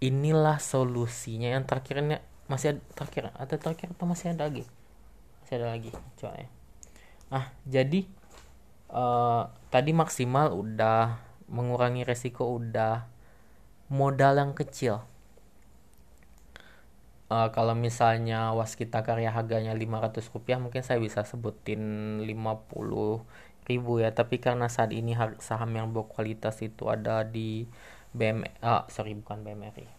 inilah 0.00 0.58
solusinya. 0.62 1.52
Yang 1.54 1.64
terakhir 1.70 1.96
ini 2.02 2.16
masih 2.50 2.66
ada 2.76 2.80
terakhir 2.96 3.22
atau 3.36 3.56
terakhir 3.60 3.88
atau 3.94 4.06
masih 4.08 4.34
ada 4.34 4.46
lagi? 4.46 4.64
Masih 5.42 5.54
ada 5.60 5.68
lagi 5.76 5.90
coba 6.16 6.40
ya 6.40 6.48
ah 7.32 7.50
jadi 7.66 8.04
uh, 8.92 9.50
tadi 9.72 9.90
maksimal 9.90 10.52
udah 10.52 11.18
mengurangi 11.48 12.06
resiko 12.06 12.56
udah 12.56 13.10
modal 13.92 14.38
yang 14.40 14.52
kecil. 14.56 15.04
Uh, 17.32 17.48
kalau 17.50 17.72
misalnya 17.72 18.52
waskita 18.52 19.00
karya 19.00 19.32
harganya 19.32 19.72
500 19.72 20.30
rupiah 20.30 20.60
mungkin 20.60 20.84
saya 20.84 21.00
bisa 21.00 21.24
sebutin 21.24 21.80
50 22.22 22.30
ribu 23.66 23.92
ya. 23.98 24.12
Tapi 24.12 24.38
karena 24.38 24.68
saat 24.68 24.92
ini 24.92 25.16
saham 25.40 25.72
yang 25.74 25.90
berkualitas 25.90 26.60
itu 26.62 26.88
ada 26.88 27.24
di 27.26 27.66
BM 28.14 28.46
ah 28.62 28.86
sorry 28.88 29.18
bukan 29.18 29.42
BMRI 29.42 29.90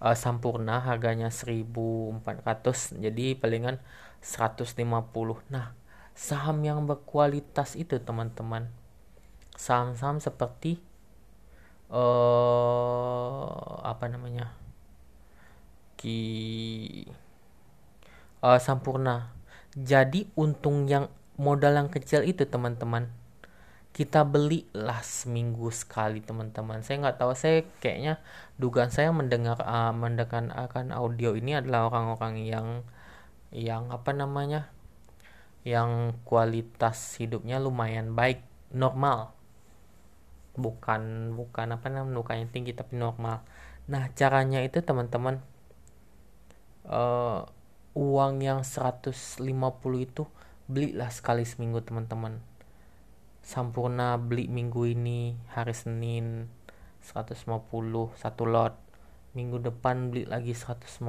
uh, 0.00 0.16
Sampurna 0.16 0.80
harganya 0.80 1.28
1400 1.28 3.02
jadi 3.02 3.36
palingan 3.36 3.82
150 4.22 4.78
nah 5.50 5.74
saham 6.14 6.62
yang 6.62 6.86
berkualitas 6.86 7.74
itu 7.74 7.98
teman-teman 7.98 8.70
saham-saham 9.58 10.22
seperti 10.22 10.78
uh, 11.92 13.82
apa 13.84 14.08
namanya 14.08 14.56
ki 16.00 17.06
uh, 18.42 18.58
Sampurna. 18.58 19.30
Jadi 19.72 20.28
untung 20.36 20.84
yang 20.90 21.08
modal 21.40 21.78
yang 21.78 21.88
kecil 21.88 22.26
itu 22.26 22.44
teman-teman 22.44 23.08
kita 23.92 24.24
belilah 24.24 25.04
seminggu 25.04 25.68
sekali 25.68 26.24
teman-teman. 26.24 26.80
Saya 26.80 27.04
nggak 27.04 27.18
tahu 27.20 27.32
saya 27.36 27.60
kayaknya 27.84 28.24
dugaan 28.56 28.88
saya 28.88 29.12
mendengar 29.12 29.60
uh, 29.60 29.92
mendengar 29.92 30.48
akan 30.48 30.96
audio 30.96 31.36
ini 31.36 31.60
adalah 31.60 31.92
orang-orang 31.92 32.40
yang 32.48 32.68
yang 33.52 33.92
apa 33.92 34.16
namanya 34.16 34.72
yang 35.68 36.16
kualitas 36.24 37.20
hidupnya 37.20 37.60
lumayan 37.60 38.16
baik 38.16 38.40
normal. 38.72 39.36
Bukan 40.56 41.36
bukan 41.36 41.76
apa 41.76 41.86
namanya 41.92 42.16
bukan 42.16 42.36
yang 42.48 42.50
tinggi 42.50 42.72
tapi 42.72 42.96
normal. 42.96 43.44
Nah 43.92 44.08
caranya 44.16 44.64
itu 44.64 44.80
teman-teman 44.80 45.44
uh, 46.88 47.44
uang 47.92 48.40
yang 48.40 48.64
150 48.64 49.44
itu 50.00 50.24
belilah 50.64 51.12
sekali 51.12 51.44
seminggu 51.44 51.84
teman-teman 51.84 52.40
Sampurna 53.42 54.14
beli 54.22 54.46
minggu 54.46 54.86
ini 54.86 55.34
hari 55.50 55.74
Senin 55.74 56.46
150 57.02 57.42
satu 58.14 58.46
lot. 58.46 58.78
Minggu 59.34 59.58
depan 59.58 60.14
beli 60.14 60.30
lagi 60.30 60.54
150 60.54 61.02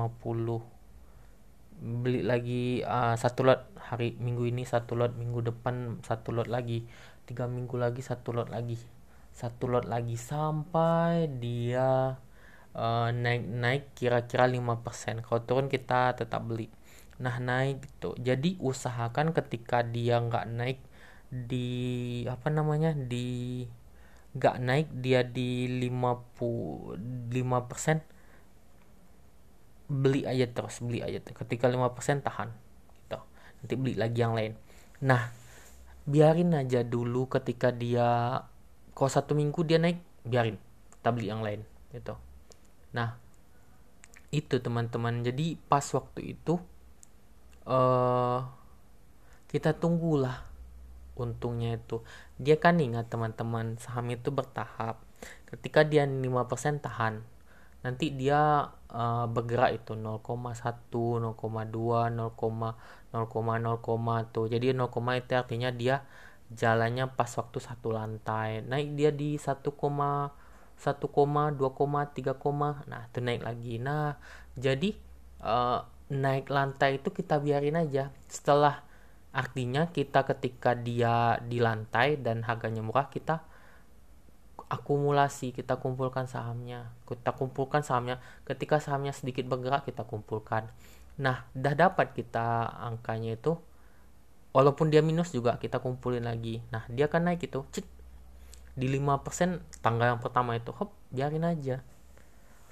beli 1.77 2.25
lagi 2.25 2.81
uh, 2.81 3.13
satu 3.13 3.45
lot. 3.45 3.69
Hari 3.77 4.17
minggu 4.17 4.49
ini 4.49 4.65
satu 4.65 4.97
lot 4.97 5.13
minggu 5.13 5.45
depan 5.45 6.01
satu 6.01 6.33
lot 6.33 6.49
lagi. 6.49 6.89
Tiga 7.29 7.45
minggu 7.45 7.77
lagi 7.77 8.01
satu 8.01 8.33
lot 8.33 8.49
lagi. 8.49 8.81
Satu 9.29 9.69
lot 9.69 9.85
lagi 9.85 10.17
sampai 10.17 11.29
dia 11.37 12.17
uh, 12.73 13.09
naik 13.13 13.45
naik 13.45 13.83
kira-kira 13.93 14.49
5% 14.49 15.21
kalau 15.21 15.41
turun 15.45 15.69
kita 15.69 16.17
tetap 16.17 16.41
beli. 16.41 16.73
Nah 17.21 17.37
naik 17.37 17.85
gitu. 17.85 18.17
Jadi 18.17 18.57
usahakan 18.57 19.37
ketika 19.37 19.85
dia 19.85 20.17
nggak 20.17 20.49
naik 20.49 20.81
di 21.33 22.21
apa 22.29 22.53
namanya 22.53 22.93
di 22.93 23.65
nggak 24.33 24.55
naik 24.61 24.87
dia 24.93 25.25
di 25.25 25.65
55 25.89 27.69
persen. 27.69 27.97
Beli 29.89 30.25
aja 30.29 30.45
terus 30.49 30.77
beli 30.81 31.01
aja 31.01 31.17
terus. 31.21 31.37
ketika 31.41 31.65
5% 31.65 32.21
tahan 32.21 32.49
gitu. 33.01 33.19
Nanti 33.61 33.73
beli 33.73 33.97
lagi 33.97 34.19
yang 34.21 34.37
lain. 34.37 34.53
Nah 35.01 35.33
biarin 36.05 36.53
aja 36.53 36.85
dulu 36.85 37.25
ketika 37.31 37.73
dia 37.73 38.41
kalau 38.93 39.09
satu 39.09 39.33
minggu 39.33 39.65
dia 39.65 39.79
naik 39.81 40.03
biarin 40.27 40.59
kita 41.01 41.09
beli 41.09 41.27
yang 41.33 41.41
lain 41.41 41.65
gitu. 41.93 42.13
Nah 42.93 43.17
itu 44.33 44.57
teman-teman. 44.61 45.21
Jadi 45.21 45.57
pas 45.69 45.85
waktu 45.93 46.37
itu 46.37 46.57
uh, 47.69 48.41
kita 49.49 49.77
tunggulah 49.77 50.52
untungnya 51.13 51.77
itu. 51.77 52.01
Dia 52.41 52.57
kan 52.57 52.81
ingat 52.81 53.09
teman-teman 53.09 53.77
saham 53.77 54.09
itu 54.13 54.31
bertahap. 54.33 55.01
Ketika 55.49 55.85
dia 55.85 56.05
5% 56.05 56.81
tahan 56.81 57.21
nanti 57.83 58.15
dia 58.15 58.71
uh, 58.95 59.27
bergerak 59.27 59.83
itu 59.83 59.91
0,1 59.91 60.23
0,2 60.23 61.35
0, 61.35 62.15
0,0 62.15 62.31
tuh. 64.31 64.47
Jadi 64.47 64.71
0, 64.71 64.87
itu 65.19 65.35
artinya 65.35 65.67
dia 65.69 66.07
jalannya 66.53 67.09
pas 67.11 67.27
waktu 67.35 67.59
satu 67.59 67.91
lantai. 67.91 68.63
Naik 68.63 68.95
dia 68.95 69.11
di 69.11 69.35
1, 69.35 69.67
1, 69.67 69.67
2, 69.67 70.31
3, 71.59 72.87
nah 72.87 73.03
itu 73.03 73.19
naik 73.19 73.43
lagi. 73.43 73.83
Nah 73.83 74.15
jadi 74.55 74.95
uh, 75.43 75.83
naik 76.07 76.47
lantai 76.47 77.03
itu 77.03 77.11
kita 77.11 77.43
biarin 77.43 77.75
aja. 77.75 78.15
Setelah 78.31 78.92
artinya 79.33 79.89
kita 79.89 80.23
ketika 80.29 80.77
dia 80.77 81.41
di 81.41 81.57
lantai 81.57 82.21
dan 82.21 82.45
harganya 82.45 82.85
murah 82.85 83.09
kita 83.09 83.41
akumulasi 84.73 85.53
kita 85.53 85.77
kumpulkan 85.77 86.25
sahamnya. 86.25 86.89
Kita 87.05 87.37
kumpulkan 87.37 87.85
sahamnya. 87.85 88.17
Ketika 88.45 88.81
sahamnya 88.81 89.13
sedikit 89.13 89.45
bergerak 89.45 89.85
kita 89.85 90.01
kumpulkan. 90.01 90.69
Nah 91.21 91.45
udah 91.53 91.73
dapat 91.77 92.17
kita 92.17 92.73
angkanya 92.81 93.37
itu 93.37 93.53
walaupun 94.53 94.89
dia 94.89 95.05
minus 95.05 95.29
juga 95.29 95.61
kita 95.61 95.77
kumpulin 95.77 96.25
lagi. 96.25 96.65
Nah 96.73 96.89
dia 96.89 97.05
akan 97.05 97.33
naik 97.33 97.45
itu 97.45 97.61
cik 97.69 97.85
di 98.73 98.89
5% 98.89 99.61
tanggal 99.85 100.17
yang 100.17 100.21
pertama 100.21 100.57
itu 100.57 100.73
hop 100.73 100.89
biarin 101.13 101.45
aja. 101.45 101.85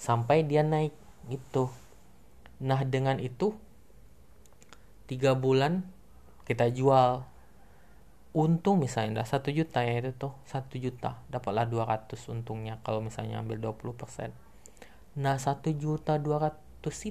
Sampai 0.01 0.41
dia 0.41 0.65
naik 0.65 0.97
gitu. 1.29 1.69
Nah 2.61 2.81
dengan 2.81 3.21
itu 3.21 3.53
tiga 5.05 5.37
bulan 5.37 5.85
kita 6.51 6.67
jual. 6.75 7.23
Untung 8.31 8.79
misalnya 8.79 9.23
satu 9.27 9.51
juta 9.51 9.83
ya 9.83 9.99
itu 9.99 10.15
tuh 10.15 10.31
satu 10.47 10.79
juta 10.79 11.19
dapatlah 11.27 11.67
200 11.67 12.15
untungnya 12.31 12.79
kalau 12.79 13.03
misalnya 13.03 13.43
ambil 13.43 13.59
20% 13.75 14.31
nah 15.19 15.35
satu 15.35 15.75
juta 15.75 16.15
200 16.15 16.55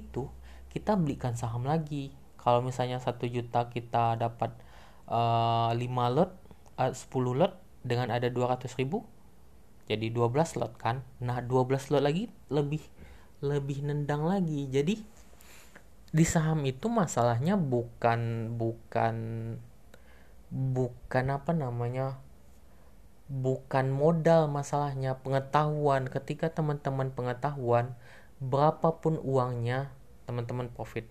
itu 0.00 0.32
kita 0.72 0.96
belikan 0.96 1.36
saham 1.36 1.68
lagi. 1.68 2.14
Kalau 2.40 2.64
misalnya 2.64 2.96
satu 2.96 3.28
juta 3.28 3.68
kita 3.68 4.16
dapat 4.16 4.56
uh, 5.12 5.68
5 5.76 6.16
lot 6.16 6.32
uh, 6.80 6.88
10 6.88 7.36
lot 7.36 7.52
dengan 7.84 8.08
ada 8.08 8.32
200 8.32 8.64
ribu 8.80 9.04
jadi 9.90 10.08
12 10.08 10.32
slot 10.46 10.78
kan? 10.78 11.02
Nah 11.18 11.42
12 11.42 11.76
slot 11.76 12.00
lagi 12.06 12.30
lebih 12.48 12.80
lebih 13.42 13.82
nendang 13.84 14.22
lagi. 14.22 14.70
Jadi 14.70 15.02
di 16.10 16.26
saham 16.26 16.66
itu 16.66 16.90
masalahnya 16.90 17.54
bukan 17.54 18.50
bukan 18.58 19.16
bukan 20.50 21.24
apa 21.30 21.54
namanya 21.54 22.18
bukan 23.30 23.94
modal 23.94 24.50
masalahnya 24.50 25.22
pengetahuan. 25.22 26.10
Ketika 26.10 26.50
teman-teman 26.50 27.14
pengetahuan 27.14 27.94
berapapun 28.42 29.22
uangnya 29.22 29.94
teman-teman 30.26 30.66
profit. 30.74 31.06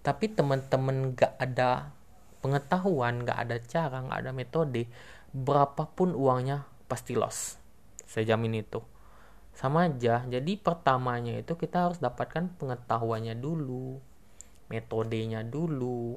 Tapi 0.00 0.32
teman-teman 0.32 1.12
gak 1.12 1.36
ada 1.36 1.92
pengetahuan 2.40 3.28
gak 3.28 3.36
ada 3.36 3.56
cara 3.60 4.00
gak 4.00 4.20
ada 4.24 4.32
metode 4.32 4.88
berapapun 5.36 6.16
uangnya 6.16 6.64
pasti 6.88 7.12
loss. 7.12 7.60
Saya 8.08 8.32
jamin 8.32 8.64
itu 8.64 8.80
sama 9.60 9.92
aja 9.92 10.24
jadi 10.24 10.52
pertamanya 10.56 11.36
itu 11.36 11.52
kita 11.52 11.92
harus 11.92 12.00
dapatkan 12.00 12.56
pengetahuannya 12.56 13.36
dulu 13.36 14.00
metodenya 14.70 15.42
dulu. 15.42 16.16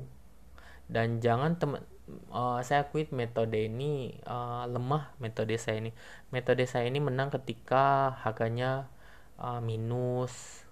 Dan 0.86 1.20
jangan 1.20 1.58
teman 1.58 1.82
uh, 2.30 2.62
saya 2.62 2.88
quit 2.94 3.10
metode 3.10 3.58
ini 3.58 4.14
uh, 4.30 4.70
lemah 4.70 5.18
metode 5.18 5.58
saya 5.58 5.82
ini. 5.82 5.92
Metode 6.30 6.64
saya 6.70 6.88
ini 6.88 7.02
menang 7.02 7.34
ketika 7.34 8.14
harganya 8.22 8.88
uh, 9.42 9.60
minus 9.60 10.64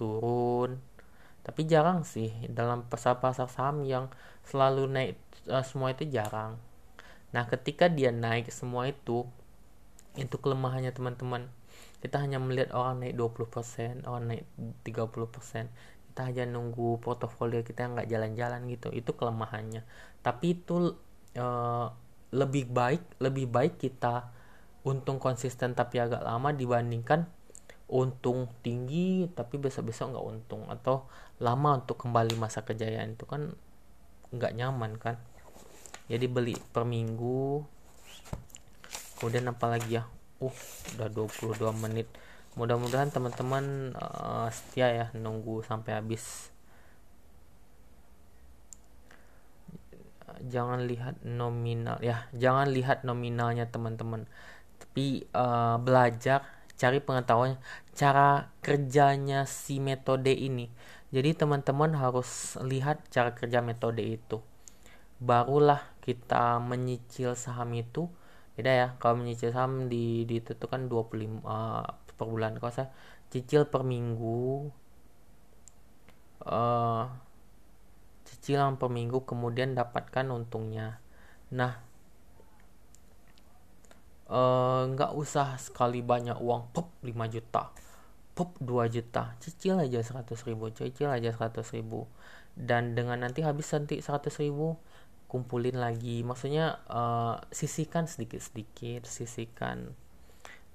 turun. 0.00 0.80
Tapi 1.44 1.68
jarang 1.68 2.08
sih 2.08 2.32
dalam 2.48 2.88
pasar-pasar 2.88 3.52
saham 3.52 3.84
yang 3.84 4.08
selalu 4.48 4.88
naik 4.88 5.14
uh, 5.52 5.60
semua 5.60 5.92
itu 5.92 6.08
jarang. 6.08 6.56
Nah, 7.36 7.44
ketika 7.44 7.92
dia 7.92 8.08
naik 8.08 8.48
semua 8.48 8.88
itu, 8.88 9.28
itu 10.16 10.36
kelemahannya 10.40 10.94
teman-teman. 10.94 11.52
Kita 12.04 12.20
hanya 12.20 12.36
melihat 12.36 12.76
orang 12.76 13.00
naik 13.00 13.16
20%, 13.16 14.04
orang 14.04 14.24
naik 14.28 14.44
30%. 14.84 15.72
Kita 16.12 16.20
hanya 16.28 16.44
nunggu 16.44 17.00
portofolio 17.00 17.64
kita 17.64 17.88
yang 17.88 17.96
nggak 17.96 18.12
jalan-jalan 18.12 18.60
gitu. 18.68 18.92
Itu 18.92 19.16
kelemahannya. 19.16 19.88
Tapi 20.20 20.46
itu 20.52 21.00
uh, 21.40 21.86
lebih 22.36 22.68
baik, 22.68 23.24
lebih 23.24 23.48
baik 23.48 23.80
kita 23.80 24.28
untung 24.84 25.16
konsisten 25.16 25.72
tapi 25.72 25.96
agak 25.96 26.20
lama 26.20 26.52
dibandingkan 26.52 27.24
untung 27.88 28.48
tinggi 28.60 29.28
tapi 29.32 29.56
besok-besok 29.56 30.12
nggak 30.12 30.26
untung 30.28 30.62
atau 30.68 31.08
lama 31.40 31.80
untuk 31.80 32.00
kembali 32.04 32.36
masa 32.36 32.64
kejayaan 32.64 33.16
itu 33.16 33.24
kan 33.24 33.56
nggak 34.32 34.52
nyaman 34.56 34.96
kan 35.00 35.16
jadi 36.08 36.28
beli 36.28 36.56
per 36.72 36.84
minggu 36.84 37.64
kemudian 39.20 39.48
apa 39.48 39.66
lagi 39.72 40.00
ya 40.00 40.04
uh 40.48 40.58
udah 40.96 41.08
22 41.08 41.60
menit. 41.80 42.08
Mudah-mudahan 42.54 43.10
teman-teman 43.10 43.96
uh, 43.98 44.46
setia 44.52 44.88
ya 44.92 45.06
nunggu 45.16 45.66
sampai 45.66 45.98
habis. 45.98 46.54
Jangan 50.44 50.86
lihat 50.90 51.22
nominal 51.22 52.02
ya 52.02 52.26
jangan 52.34 52.70
lihat 52.70 53.02
nominalnya 53.02 53.66
teman-teman. 53.70 54.26
Tapi 54.78 55.26
uh, 55.34 55.82
belajar 55.82 56.46
cari 56.74 56.98
pengetahuan 56.98 57.58
cara 57.94 58.50
kerjanya 58.62 59.46
si 59.46 59.78
metode 59.78 60.34
ini. 60.34 60.70
Jadi 61.14 61.30
teman-teman 61.38 61.94
harus 61.94 62.58
lihat 62.58 63.06
cara 63.10 63.30
kerja 63.34 63.62
metode 63.62 64.02
itu. 64.02 64.42
Barulah 65.22 65.94
kita 66.02 66.58
menyicil 66.58 67.38
saham 67.38 67.70
itu 67.78 68.10
beda 68.54 68.70
ya 68.70 68.88
kalau 69.02 69.18
menyicil 69.18 69.50
saham 69.50 69.90
di 69.90 70.22
di 70.30 70.38
itu 70.38 70.66
kan 70.70 70.86
25 70.86 71.42
uh, 71.42 71.82
per 72.14 72.26
bulan. 72.30 72.54
Kalau 72.62 72.72
saya 72.72 72.88
cicil 73.28 73.66
per 73.66 73.82
minggu 73.82 74.70
uh, 76.46 77.04
cicilan 78.24 78.78
per 78.78 78.88
minggu 78.94 79.26
kemudian 79.26 79.74
dapatkan 79.74 80.30
untungnya. 80.30 81.02
Nah 81.50 81.82
uh, 84.30 84.82
nggak 84.86 85.12
uh, 85.12 85.18
usah 85.18 85.58
sekali 85.58 86.00
banyak 86.00 86.38
uang 86.38 86.70
pop 86.70 86.94
5 87.02 87.10
juta. 87.34 87.74
Pop 88.38 88.54
2 88.62 88.86
juta. 88.94 89.34
Cicil 89.42 89.82
aja 89.82 89.98
100 89.98 90.30
ribu 90.46 90.70
cicil 90.70 91.10
aja 91.10 91.30
100 91.34 91.58
ribu. 91.74 92.06
Dan 92.54 92.94
dengan 92.94 93.26
nanti 93.26 93.42
habis 93.42 93.66
nanti 93.74 93.98
100 93.98 94.30
ribu 94.42 94.78
kumpulin 95.34 95.74
lagi. 95.82 96.22
Maksudnya 96.22 96.78
uh, 96.86 97.42
sisihkan 97.50 98.06
sedikit-sedikit 98.06 99.02
sisihkan. 99.02 99.98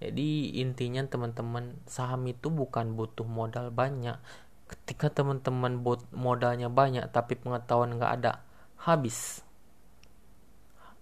Jadi 0.04 0.60
intinya 0.60 1.00
teman-teman 1.08 1.80
saham 1.88 2.28
itu 2.28 2.52
bukan 2.52 3.00
butuh 3.00 3.24
modal 3.24 3.72
banyak. 3.72 4.20
Ketika 4.68 5.08
teman-teman 5.08 5.80
modalnya 6.12 6.68
banyak 6.68 7.08
tapi 7.16 7.40
pengetahuan 7.40 7.96
nggak 7.96 8.14
ada 8.20 8.44
habis. 8.84 9.40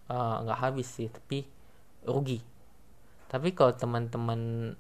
Eh, 0.08 0.36
nggak 0.46 0.58
uh, 0.58 0.64
habis 0.70 0.88
sih 0.94 1.10
tapi 1.10 1.50
rugi. 2.06 2.42
Tapi 3.28 3.58
kalau 3.58 3.74
teman-teman 3.74 4.74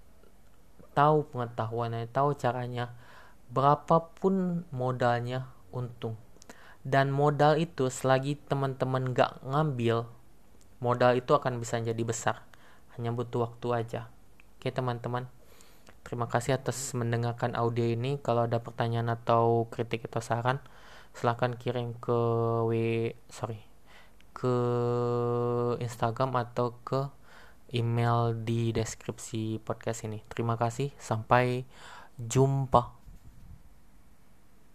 tahu 0.93 1.25
pengetahuannya 1.33 2.09
tahu 2.09 2.37
caranya 2.37 2.93
berapapun 3.53 4.65
modalnya 4.73 5.45
untung 5.69 6.17
dan 6.87 7.11
modal 7.11 7.59
itu 7.59 7.91
selagi 7.91 8.39
teman-teman 8.47 9.11
gak 9.11 9.43
ngambil 9.43 10.07
modal 10.79 11.17
itu 11.17 11.35
akan 11.35 11.59
bisa 11.59 11.81
jadi 11.83 11.99
besar. 12.07 12.47
Hanya 12.95 13.13
butuh 13.13 13.51
waktu 13.51 13.67
aja. 13.75 14.01
Oke 14.57 14.71
teman-teman. 14.71 15.29
Terima 16.07 16.31
kasih 16.31 16.55
atas 16.55 16.95
mendengarkan 16.95 17.53
audio 17.59 17.83
ini. 17.83 18.15
Kalau 18.23 18.47
ada 18.47 18.63
pertanyaan 18.63 19.11
atau 19.11 19.67
kritik 19.67 20.07
atau 20.07 20.23
saran 20.23 20.63
silahkan 21.11 21.57
kirim 21.57 21.97
ke 21.97 22.19
w 22.69 22.71
sorry 23.27 23.57
ke 24.37 24.53
Instagram 25.81 26.37
atau 26.37 26.77
ke 26.85 27.09
email 27.73 28.37
di 28.37 28.69
deskripsi 28.69 29.59
podcast 29.65 30.05
ini. 30.05 30.21
Terima 30.29 30.55
kasih. 30.55 30.93
Sampai 31.01 31.65
jumpa 32.21 32.96